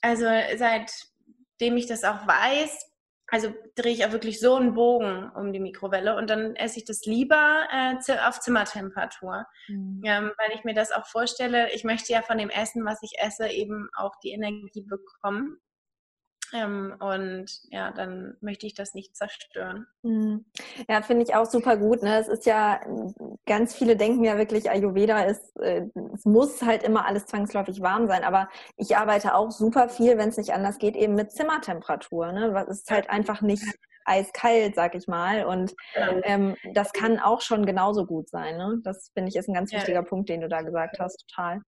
[0.00, 0.24] also
[0.56, 2.91] seitdem ich das auch weiß,
[3.32, 6.84] also drehe ich auch wirklich so einen Bogen um die Mikrowelle und dann esse ich
[6.84, 10.02] das lieber äh, auf Zimmertemperatur, mhm.
[10.04, 11.72] ähm, weil ich mir das auch vorstelle.
[11.72, 15.56] Ich möchte ja von dem Essen, was ich esse, eben auch die Energie bekommen.
[16.52, 19.86] Ähm, und ja, dann möchte ich das nicht zerstören.
[20.02, 20.44] Mhm.
[20.88, 22.02] Ja, finde ich auch super gut.
[22.02, 22.18] Ne?
[22.18, 22.80] Es ist ja,
[23.46, 28.06] ganz viele denken ja wirklich, Ayurveda ist, äh, es muss halt immer alles zwangsläufig warm
[28.06, 28.24] sein.
[28.24, 32.32] Aber ich arbeite auch super viel, wenn es nicht anders geht, eben mit Zimmertemperatur.
[32.32, 32.66] Ne?
[32.68, 33.64] Es ist halt einfach nicht
[34.04, 35.44] eiskalt, sag ich mal.
[35.44, 35.74] Und
[36.24, 38.56] ähm, das kann auch schon genauso gut sein.
[38.56, 38.80] Ne?
[38.84, 40.02] Das finde ich ist ein ganz wichtiger ja.
[40.02, 41.62] Punkt, den du da gesagt hast, total.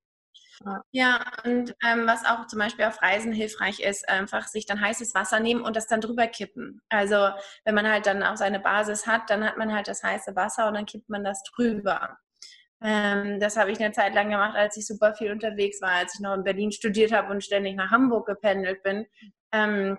[0.92, 5.14] Ja, und ähm, was auch zum Beispiel auf Reisen hilfreich ist, einfach sich dann heißes
[5.14, 6.80] Wasser nehmen und das dann drüber kippen.
[6.88, 7.28] Also
[7.64, 10.68] wenn man halt dann auch seine Basis hat, dann hat man halt das heiße Wasser
[10.68, 12.18] und dann kippt man das drüber.
[12.82, 16.14] Ähm, das habe ich eine Zeit lang gemacht, als ich super viel unterwegs war, als
[16.14, 19.06] ich noch in Berlin studiert habe und ständig nach Hamburg gependelt bin.
[19.52, 19.98] Ähm,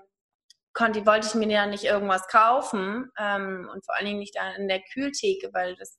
[0.73, 4.67] konnte, wollte ich mir ja nicht irgendwas kaufen ähm, und vor allen Dingen nicht in
[4.67, 5.97] der Kühltheke, weil das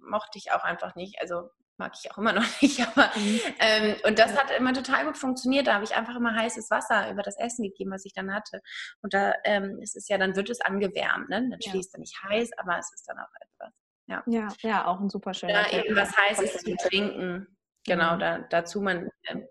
[0.00, 1.20] mochte ich auch einfach nicht.
[1.20, 2.80] Also mag ich auch immer noch nicht.
[2.80, 3.40] Aber, mhm.
[3.58, 5.66] ähm, und das hat immer total gut funktioniert.
[5.66, 8.60] Da habe ich einfach immer heißes Wasser über das Essen gegeben, was ich dann hatte.
[9.02, 11.28] Und da ähm, ist es ja, dann wird es angewärmt.
[11.28, 11.48] Ne?
[11.48, 11.80] Natürlich ja.
[11.80, 13.72] ist es dann nicht heiß, aber es ist dann auch etwas.
[14.06, 15.70] Ja, ja, ja auch ein super schöner.
[15.70, 17.46] Ja, eben was Heißes zu trinken.
[17.84, 18.18] Genau, mhm.
[18.20, 19.10] da, dazu man.
[19.24, 19.42] Äh,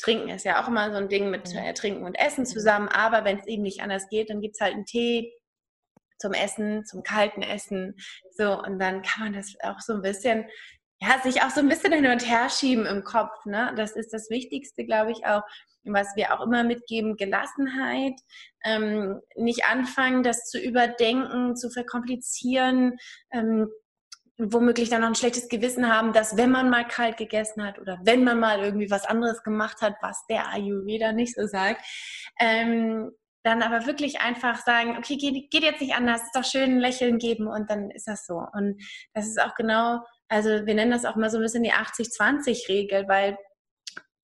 [0.00, 3.24] Trinken ist ja auch immer so ein Ding mit äh, Trinken und Essen zusammen, aber
[3.24, 5.32] wenn es eben nicht anders geht, dann gibt es halt einen Tee
[6.18, 7.96] zum Essen, zum kalten Essen.
[8.36, 10.46] So, und dann kann man das auch so ein bisschen
[11.00, 13.44] ja, sich auch so ein bisschen hin und her schieben im Kopf.
[13.44, 13.72] Ne?
[13.76, 15.42] Das ist das Wichtigste, glaube ich, auch,
[15.84, 18.18] was wir auch immer mitgeben, Gelassenheit.
[18.64, 22.96] Ähm, nicht anfangen, das zu überdenken, zu verkomplizieren,
[23.30, 23.68] ähm,
[24.38, 27.98] womöglich dann noch ein schlechtes Gewissen haben, dass wenn man mal kalt gegessen hat oder
[28.04, 31.82] wenn man mal irgendwie was anderes gemacht hat, was der Ayurveda nicht so sagt,
[32.40, 33.10] ähm,
[33.44, 36.78] dann aber wirklich einfach sagen, okay, geht, geht jetzt nicht anders, ist doch schön, ein
[36.78, 38.42] Lächeln geben und dann ist das so.
[38.52, 38.80] Und
[39.14, 43.08] das ist auch genau also wir nennen das auch mal so ein bisschen die 80-20-Regel,
[43.08, 43.38] weil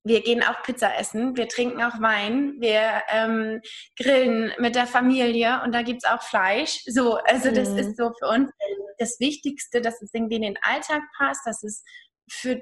[0.05, 3.59] wir gehen auch Pizza essen, wir trinken auch Wein, wir ähm,
[3.97, 6.83] grillen mit der Familie und da gibt es auch Fleisch.
[6.85, 7.77] So, also das mhm.
[7.79, 8.51] ist so für uns
[8.99, 11.83] das Wichtigste, dass es irgendwie in den Alltag passt, dass es
[12.29, 12.61] für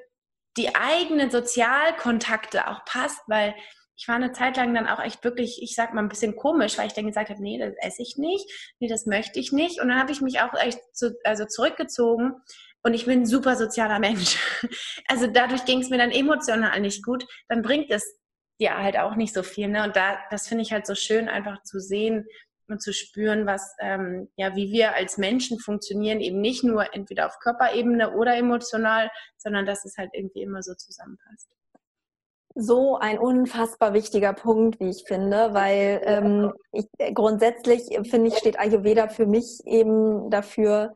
[0.57, 3.55] die eigenen Sozialkontakte auch passt, weil
[3.95, 6.77] ich war eine Zeit lang dann auch echt wirklich, ich sag mal, ein bisschen komisch,
[6.77, 9.81] weil ich dann gesagt habe, nee, das esse ich nicht, nee, das möchte ich nicht.
[9.81, 12.33] Und dann habe ich mich auch echt zu, also zurückgezogen,
[12.83, 14.37] und ich bin ein super sozialer Mensch.
[15.07, 17.25] Also dadurch ging es mir dann emotional nicht gut.
[17.47, 18.17] Dann bringt es
[18.59, 19.67] dir halt auch nicht so viel.
[19.67, 19.83] Ne?
[19.83, 22.25] Und da, das finde ich halt so schön, einfach zu sehen
[22.67, 27.27] und zu spüren, was, ähm, ja, wie wir als Menschen funktionieren, eben nicht nur entweder
[27.27, 31.49] auf Körperebene oder emotional, sondern dass es halt irgendwie immer so zusammenpasst.
[32.55, 38.59] So ein unfassbar wichtiger Punkt, wie ich finde, weil ähm, ich, grundsätzlich finde ich, steht
[38.59, 40.95] Ayurveda für mich eben dafür,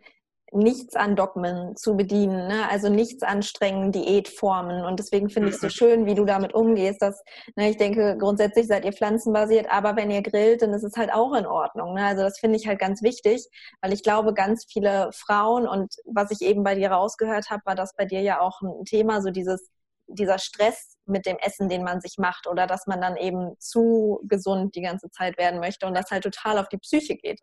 [0.51, 2.69] nichts an Dogmen zu bedienen, ne?
[2.69, 4.85] also nichts anstrengen, Diätformen.
[4.85, 5.71] Und deswegen finde ich es so mhm.
[5.71, 7.21] schön, wie du damit umgehst, dass
[7.55, 11.13] ne, ich denke, grundsätzlich seid ihr pflanzenbasiert, aber wenn ihr grillt, dann ist es halt
[11.13, 11.93] auch in Ordnung.
[11.93, 12.05] Ne?
[12.05, 13.47] Also das finde ich halt ganz wichtig,
[13.81, 17.75] weil ich glaube, ganz viele Frauen und was ich eben bei dir rausgehört habe, war
[17.75, 19.69] das bei dir ja auch ein Thema, so dieses
[20.07, 24.21] dieser Stress mit dem Essen, den man sich macht oder dass man dann eben zu
[24.23, 27.41] gesund die ganze Zeit werden möchte und das halt total auf die Psyche geht.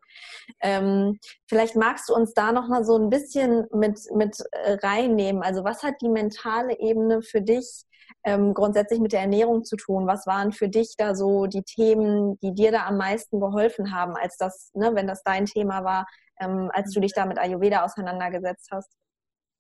[0.61, 5.43] Ähm, vielleicht magst du uns da noch mal so ein bisschen mit, mit äh, reinnehmen.
[5.43, 7.85] Also was hat die mentale Ebene für dich
[8.25, 10.07] ähm, grundsätzlich mit der Ernährung zu tun?
[10.07, 14.17] Was waren für dich da so die Themen, die dir da am meisten geholfen haben,
[14.17, 16.07] als das, ne, wenn das dein Thema war,
[16.41, 18.91] ähm, als du dich da mit Ayurveda auseinandergesetzt hast?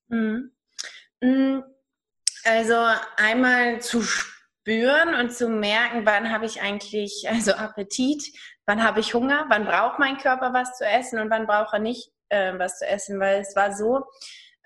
[0.09, 0.53] Mhm.
[1.21, 1.65] mhm.
[2.45, 2.77] Also
[3.17, 8.23] einmal zu spüren und zu merken, wann habe ich eigentlich also Appetit,
[8.67, 11.79] wann habe ich Hunger, wann braucht mein Körper was zu essen und wann braucht er
[11.79, 14.05] nicht äh, was zu essen, weil es war so,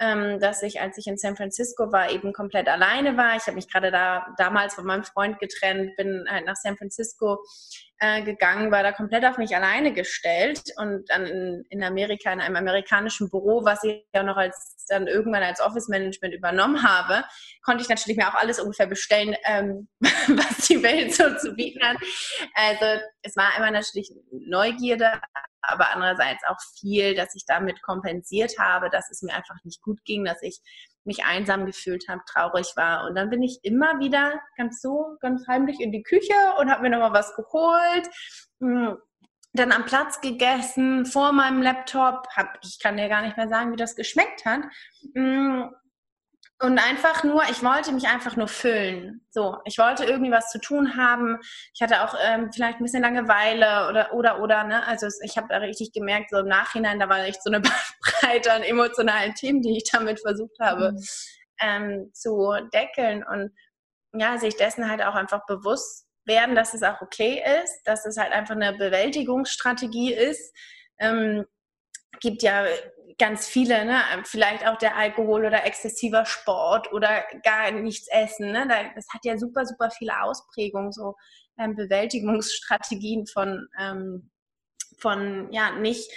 [0.00, 3.36] ähm, dass ich, als ich in San Francisco war, eben komplett alleine war.
[3.36, 7.42] Ich habe mich gerade da damals von meinem Freund getrennt, bin halt nach San Francisco
[7.98, 12.40] äh, gegangen, war da komplett auf mich alleine gestellt und dann in, in Amerika in
[12.40, 17.24] einem amerikanischen Büro, was ich ja noch als dann irgendwann als Office Management übernommen habe,
[17.62, 21.82] konnte ich natürlich mir auch alles ungefähr bestellen, ähm, was die Welt so zu bieten
[21.82, 21.96] hat.
[22.54, 25.20] Also es war immer natürlich Neugierde,
[25.62, 30.04] aber andererseits auch viel, dass ich damit kompensiert habe, dass es mir einfach nicht gut
[30.04, 30.60] ging, dass ich
[31.04, 33.06] mich einsam gefühlt habe, traurig war.
[33.06, 36.82] Und dann bin ich immer wieder ganz so, ganz heimlich in die Küche und habe
[36.82, 38.08] mir nochmal was geholt.
[38.60, 38.96] Hm,
[39.54, 42.28] dann am Platz gegessen, vor meinem Laptop.
[42.36, 44.60] Hab, ich kann dir gar nicht mehr sagen, wie das geschmeckt hat.
[46.60, 49.24] Und einfach nur, ich wollte mich einfach nur füllen.
[49.30, 51.38] So, ich wollte irgendwie was zu tun haben.
[51.72, 54.84] Ich hatte auch ähm, vielleicht ein bisschen Langeweile oder, oder, oder, ne?
[54.84, 57.60] Also ich habe da richtig gemerkt, so im Nachhinein, da war echt so eine
[58.20, 61.04] Breite an emotionalen Themen, die ich damit versucht habe mhm.
[61.60, 63.24] ähm, zu deckeln.
[63.24, 63.52] Und
[64.12, 68.16] ja, sich dessen halt auch einfach bewusst werden, dass es auch okay ist, dass es
[68.16, 70.52] halt einfach eine Bewältigungsstrategie ist.
[70.98, 71.46] Ähm,
[72.20, 72.66] gibt ja
[73.18, 74.00] ganz viele, ne?
[74.24, 78.52] vielleicht auch der Alkohol oder exzessiver Sport oder gar nichts essen.
[78.52, 78.66] Ne?
[78.94, 81.16] Das hat ja super, super viele Ausprägungen, so
[81.58, 84.30] ähm, Bewältigungsstrategien von, ähm,
[84.98, 86.10] von ja, nicht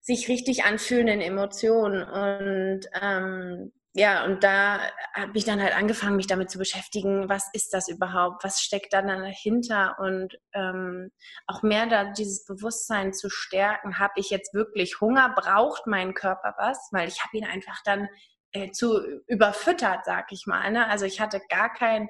[0.00, 2.02] sich richtig anfühlenden Emotionen.
[2.02, 4.78] Und ähm, ja, und da
[5.14, 8.92] habe ich dann halt angefangen, mich damit zu beschäftigen, was ist das überhaupt, was steckt
[8.92, 11.10] da dahinter und ähm,
[11.48, 16.54] auch mehr da dieses Bewusstsein zu stärken, habe ich jetzt wirklich Hunger, braucht mein Körper
[16.56, 18.08] was, weil ich habe ihn einfach dann
[18.52, 20.70] äh, zu überfüttert, sag ich mal.
[20.70, 20.86] Ne?
[20.88, 22.08] Also ich hatte gar keinen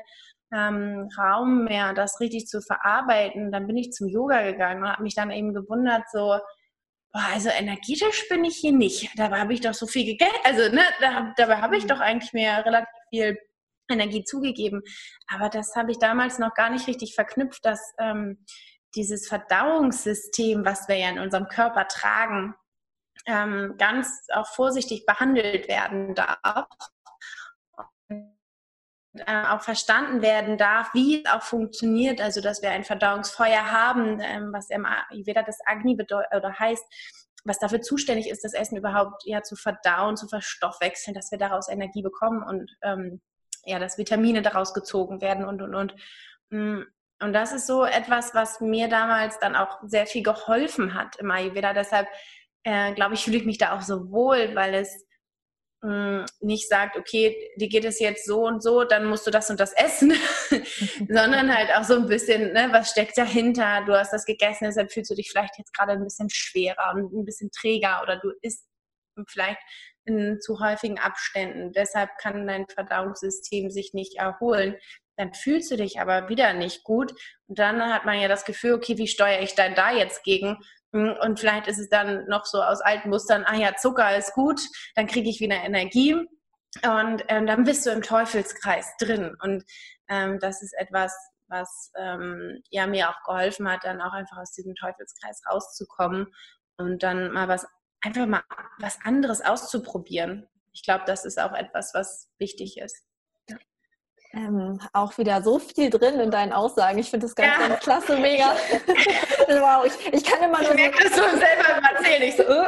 [0.52, 3.52] ähm, Raum mehr, das richtig zu verarbeiten.
[3.52, 6.38] Dann bin ich zum Yoga gegangen und habe mich dann eben gewundert, so,
[7.12, 9.10] boah, also energetisch bin ich hier nicht.
[9.16, 10.38] Dabei habe ich doch so viel gegessen.
[10.44, 11.88] Also, ne, da, dabei habe ich mhm.
[11.88, 13.38] doch eigentlich mir relativ viel
[13.90, 14.82] Energie zugegeben.
[15.26, 18.44] Aber das habe ich damals noch gar nicht richtig verknüpft, dass ähm,
[18.94, 22.54] dieses Verdauungssystem, was wir ja in unserem Körper tragen,
[23.26, 26.66] ähm, ganz auch vorsichtig behandelt werden darf
[29.14, 34.20] äh, auch verstanden werden darf, wie es auch funktioniert, also dass wir ein Verdauungsfeuer haben,
[34.20, 36.84] ähm, was im Ayurveda das Agni oder heißt,
[37.44, 41.68] was dafür zuständig ist, das Essen überhaupt ja zu verdauen, zu verstoffwechseln, dass wir daraus
[41.68, 43.20] Energie bekommen und ähm,
[43.64, 45.94] ja, dass Vitamine daraus gezogen werden und und und.
[46.50, 46.82] Mm,
[47.22, 51.30] und das ist so etwas, was mir damals dann auch sehr viel geholfen hat im
[51.30, 51.74] Ayurveda.
[51.74, 52.08] Deshalb
[52.62, 55.04] äh, glaube ich, fühle ich mich da auch so wohl, weil es
[55.82, 59.48] hm, nicht sagt, okay, dir geht es jetzt so und so, dann musst du das
[59.48, 60.12] und das essen,
[61.08, 63.82] sondern halt auch so ein bisschen, ne, was steckt dahinter?
[63.86, 67.12] Du hast das gegessen, deshalb fühlst du dich vielleicht jetzt gerade ein bisschen schwerer und
[67.12, 68.66] ein bisschen träger oder du isst
[69.28, 69.60] vielleicht
[70.04, 71.72] in zu häufigen Abständen.
[71.72, 74.76] Deshalb kann dein Verdauungssystem sich nicht erholen.
[75.16, 77.12] Dann fühlst du dich aber wieder nicht gut.
[77.46, 80.58] Und dann hat man ja das Gefühl, okay, wie steuere ich denn da jetzt gegen?
[80.92, 84.34] Hm, und vielleicht ist es dann noch so aus alten Mustern, ah ja, Zucker ist
[84.34, 84.60] gut,
[84.94, 86.14] dann kriege ich wieder Energie.
[86.84, 89.36] Und ähm, dann bist du im Teufelskreis drin.
[89.42, 89.64] Und
[90.08, 91.12] ähm, das ist etwas,
[91.48, 96.32] was ähm, ja mir auch geholfen hat, dann auch einfach aus diesem Teufelskreis rauszukommen
[96.76, 97.66] und dann mal was,
[98.02, 98.42] einfach mal
[98.78, 100.48] was anderes auszuprobieren.
[100.72, 103.04] Ich glaube, das ist auch etwas, was wichtig ist.
[104.32, 107.00] Ähm, auch wieder so viel drin in deinen Aussagen.
[107.00, 107.66] Ich finde das ganz, ja.
[107.66, 108.54] ganz klasse, mega.
[109.48, 110.70] wow, ich, ich kann immer nur.
[110.70, 112.22] Ich merke das so selber erzählen.
[112.22, 112.66] Ich so, uh.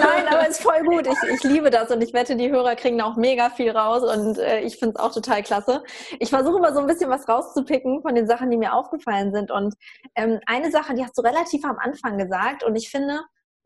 [0.00, 1.06] Nein, aber es ist voll gut.
[1.06, 4.36] Ich, ich liebe das und ich wette, die Hörer kriegen auch mega viel raus und
[4.36, 5.82] äh, ich finde es auch total klasse.
[6.18, 9.50] Ich versuche immer so ein bisschen was rauszupicken von den Sachen, die mir aufgefallen sind.
[9.50, 9.74] Und
[10.14, 13.22] ähm, eine Sache, die hast du relativ am Anfang gesagt und ich finde,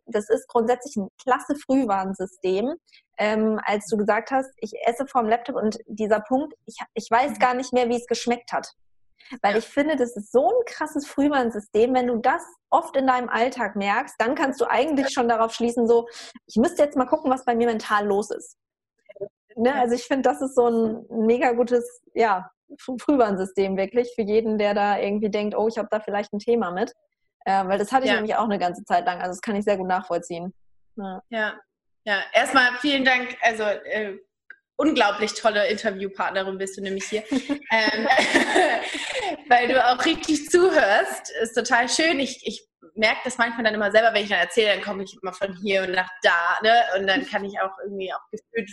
[0.06, 2.74] das ist grundsätzlich ein klasse Frühwarnsystem.
[3.18, 7.32] Ähm, als du gesagt hast, ich esse vorm Laptop und dieser Punkt, ich, ich weiß
[7.32, 7.38] mhm.
[7.38, 8.72] gar nicht mehr, wie es geschmeckt hat.
[9.42, 11.92] Weil ich finde, das ist so ein krasses Frühwarnsystem.
[11.94, 15.88] Wenn du das oft in deinem Alltag merkst, dann kannst du eigentlich schon darauf schließen,
[15.88, 16.06] so,
[16.46, 18.56] ich müsste jetzt mal gucken, was bei mir mental los ist.
[19.56, 19.74] Ne?
[19.74, 22.50] Also ich finde, das ist so ein mega gutes, ja,
[23.00, 26.70] Frühwarnsystem wirklich für jeden, der da irgendwie denkt, oh, ich habe da vielleicht ein Thema
[26.70, 26.92] mit.
[27.46, 28.16] Äh, weil das hatte ich ja.
[28.16, 29.20] nämlich auch eine ganze Zeit lang.
[29.20, 30.52] Also das kann ich sehr gut nachvollziehen.
[30.96, 31.54] Ja, ja.
[32.04, 32.20] ja.
[32.32, 33.36] erstmal vielen Dank.
[33.40, 34.18] Also äh,
[34.76, 37.22] unglaublich tolle Interviewpartnerin bist du nämlich hier.
[37.30, 38.08] ähm,
[39.48, 41.30] weil du auch richtig zuhörst.
[41.40, 42.18] Ist total schön.
[42.18, 42.66] Ich, ich
[42.96, 45.54] merke das manchmal dann immer selber, wenn ich dann erzähle, dann komme ich immer von
[45.54, 46.58] hier und nach da.
[46.64, 46.82] Ne?
[46.98, 48.70] Und dann kann ich auch irgendwie auch gefühlt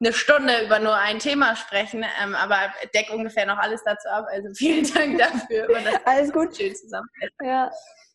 [0.00, 4.26] eine Stunde über nur ein Thema sprechen, ähm, aber deck ungefähr noch alles dazu ab.
[4.30, 5.68] Also vielen Dank dafür.
[6.04, 6.56] alles gut.
[6.56, 7.08] Schön zusammen.
[7.42, 7.70] Ja,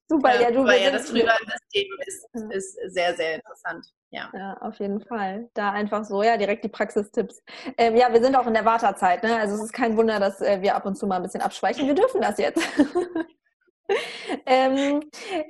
[0.08, 0.42] super.
[0.42, 3.86] Ja, du, ja das Frühwarnsystem ist, ist sehr, sehr interessant.
[4.10, 4.30] Ja.
[4.34, 5.50] ja, auf jeden Fall.
[5.54, 7.44] Da einfach so, ja, direkt die Praxistipps.
[7.78, 9.36] Ähm, ja, wir sind auch in der Wartezeit, ne?
[9.36, 11.86] Also es ist kein Wunder, dass äh, wir ab und zu mal ein bisschen abschweichen.
[11.86, 12.62] Wir dürfen das jetzt.
[14.46, 15.02] ähm,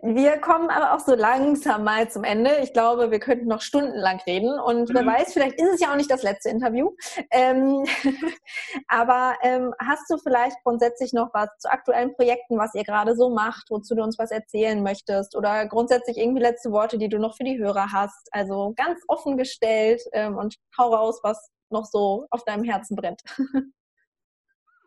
[0.01, 2.57] wir kommen aber auch so langsam mal zum Ende.
[2.61, 4.93] Ich glaube, wir könnten noch stundenlang reden und mhm.
[4.93, 6.91] wer weiß, vielleicht ist es ja auch nicht das letzte Interview.
[7.31, 7.85] Ähm,
[8.87, 13.29] aber ähm, hast du vielleicht grundsätzlich noch was zu aktuellen Projekten, was ihr gerade so
[13.29, 17.37] macht, wozu du uns was erzählen möchtest oder grundsätzlich irgendwie letzte Worte, die du noch
[17.37, 18.27] für die Hörer hast?
[18.31, 23.21] Also ganz offen gestellt ähm, und hau raus, was noch so auf deinem Herzen brennt.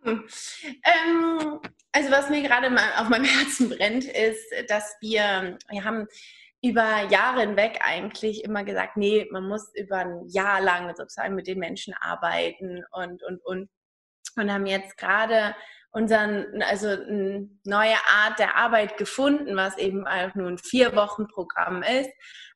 [0.05, 1.61] Ähm,
[1.92, 6.07] also was mir gerade auf meinem Herzen brennt, ist, dass wir, wir haben
[6.62, 11.46] über Jahre hinweg eigentlich immer gesagt, nee, man muss über ein Jahr lang sozusagen mit
[11.46, 13.70] den Menschen arbeiten und, und, und.
[14.36, 15.57] Und haben jetzt gerade
[15.90, 22.11] unseren, also eine neue Art der Arbeit gefunden, was eben auch nur ein Vier-Wochen-Programm ist.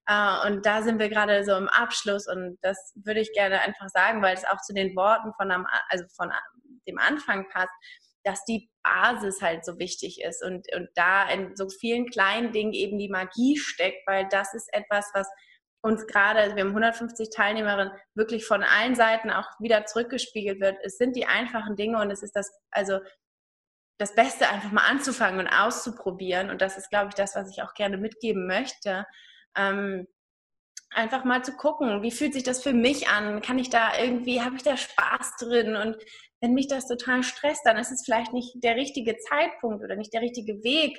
[0.06, 3.88] Äh, und da sind wir gerade so im Abschluss und das würde ich gerne einfach
[3.88, 6.30] sagen, weil es auch zu den Worten von, einem, also von
[6.86, 7.72] dem Anfang passt,
[8.24, 12.72] dass die Basis halt so wichtig ist und, und da in so vielen kleinen Dingen
[12.72, 15.28] eben die Magie steckt, weil das ist etwas, was
[15.84, 20.78] uns gerade, also wir haben 150 Teilnehmerinnen, wirklich von allen Seiten auch wieder zurückgespiegelt wird.
[20.84, 23.00] Es sind die einfachen Dinge und es ist das, also
[23.98, 26.50] das Beste einfach mal anzufangen und auszuprobieren.
[26.50, 29.06] Und das ist, glaube ich, das, was ich auch gerne mitgeben möchte.
[29.56, 30.06] Ähm,
[30.90, 33.42] einfach mal zu gucken, wie fühlt sich das für mich an?
[33.42, 35.74] Kann ich da irgendwie, habe ich da Spaß drin?
[35.76, 35.96] Und
[36.42, 40.12] wenn mich das total stresst, dann ist es vielleicht nicht der richtige Zeitpunkt oder nicht
[40.12, 40.98] der richtige Weg.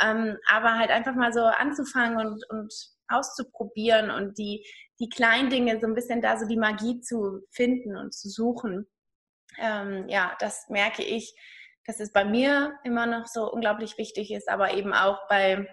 [0.00, 2.72] Ähm, aber halt einfach mal so anzufangen und, und
[3.08, 4.64] auszuprobieren und die,
[5.00, 8.86] die kleinen Dinge so ein bisschen da so die Magie zu finden und zu suchen.
[9.58, 11.34] Ähm, ja, das merke ich,
[11.86, 15.68] dass es bei mir immer noch so unglaublich wichtig ist, aber eben auch bei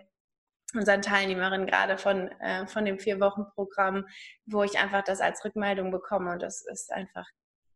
[0.73, 4.07] unseren Teilnehmerinnen gerade von, äh, von dem Vier-Wochen-Programm,
[4.45, 6.33] wo ich einfach das als Rückmeldung bekomme.
[6.33, 7.27] Und das ist einfach,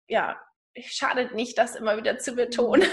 [0.07, 0.39] ja,
[0.79, 2.87] schadet nicht, das immer wieder zu betonen.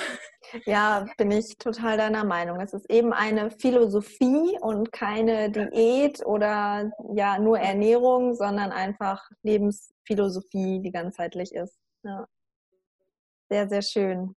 [0.67, 2.61] Ja, bin ich total deiner Meinung.
[2.61, 10.81] Es ist eben eine Philosophie und keine Diät oder ja nur Ernährung, sondern einfach Lebensphilosophie,
[10.81, 11.79] die ganzheitlich ist.
[12.03, 12.27] Ja.
[13.49, 14.35] Sehr, sehr schön.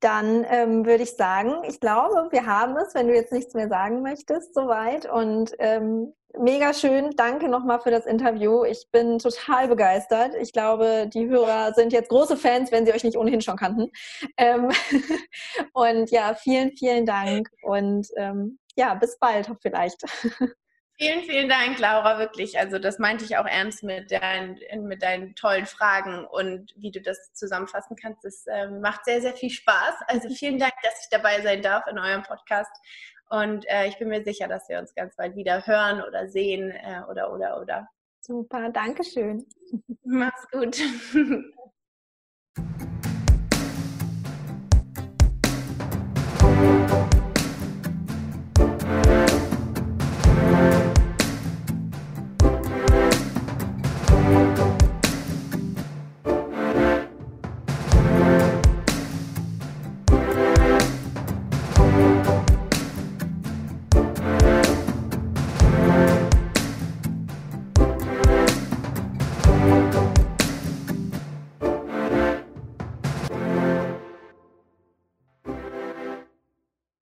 [0.00, 3.68] Dann ähm, würde ich sagen, ich glaube, wir haben es, wenn du jetzt nichts mehr
[3.68, 5.10] sagen möchtest, soweit.
[5.10, 7.10] Und ähm, mega schön.
[7.16, 8.64] Danke nochmal für das Interview.
[8.64, 10.34] Ich bin total begeistert.
[10.40, 13.90] Ich glaube, die Hörer sind jetzt große Fans, wenn sie euch nicht ohnehin schon kannten.
[14.36, 14.70] Ähm
[15.72, 20.02] und ja, vielen, vielen Dank und ähm, ja, bis bald vielleicht.
[20.98, 22.58] Vielen, vielen Dank, Laura, wirklich.
[22.58, 27.02] Also das meinte ich auch ernst mit deinen, mit deinen tollen Fragen und wie du
[27.02, 28.24] das zusammenfassen kannst.
[28.24, 29.94] Das ähm, macht sehr, sehr viel Spaß.
[30.06, 32.70] Also vielen Dank, dass ich dabei sein darf in eurem Podcast.
[33.28, 36.70] Und äh, ich bin mir sicher, dass wir uns ganz bald wieder hören oder sehen
[36.70, 37.88] äh, oder, oder, oder.
[38.20, 39.46] Super, Dankeschön.
[40.04, 40.78] Mach's gut.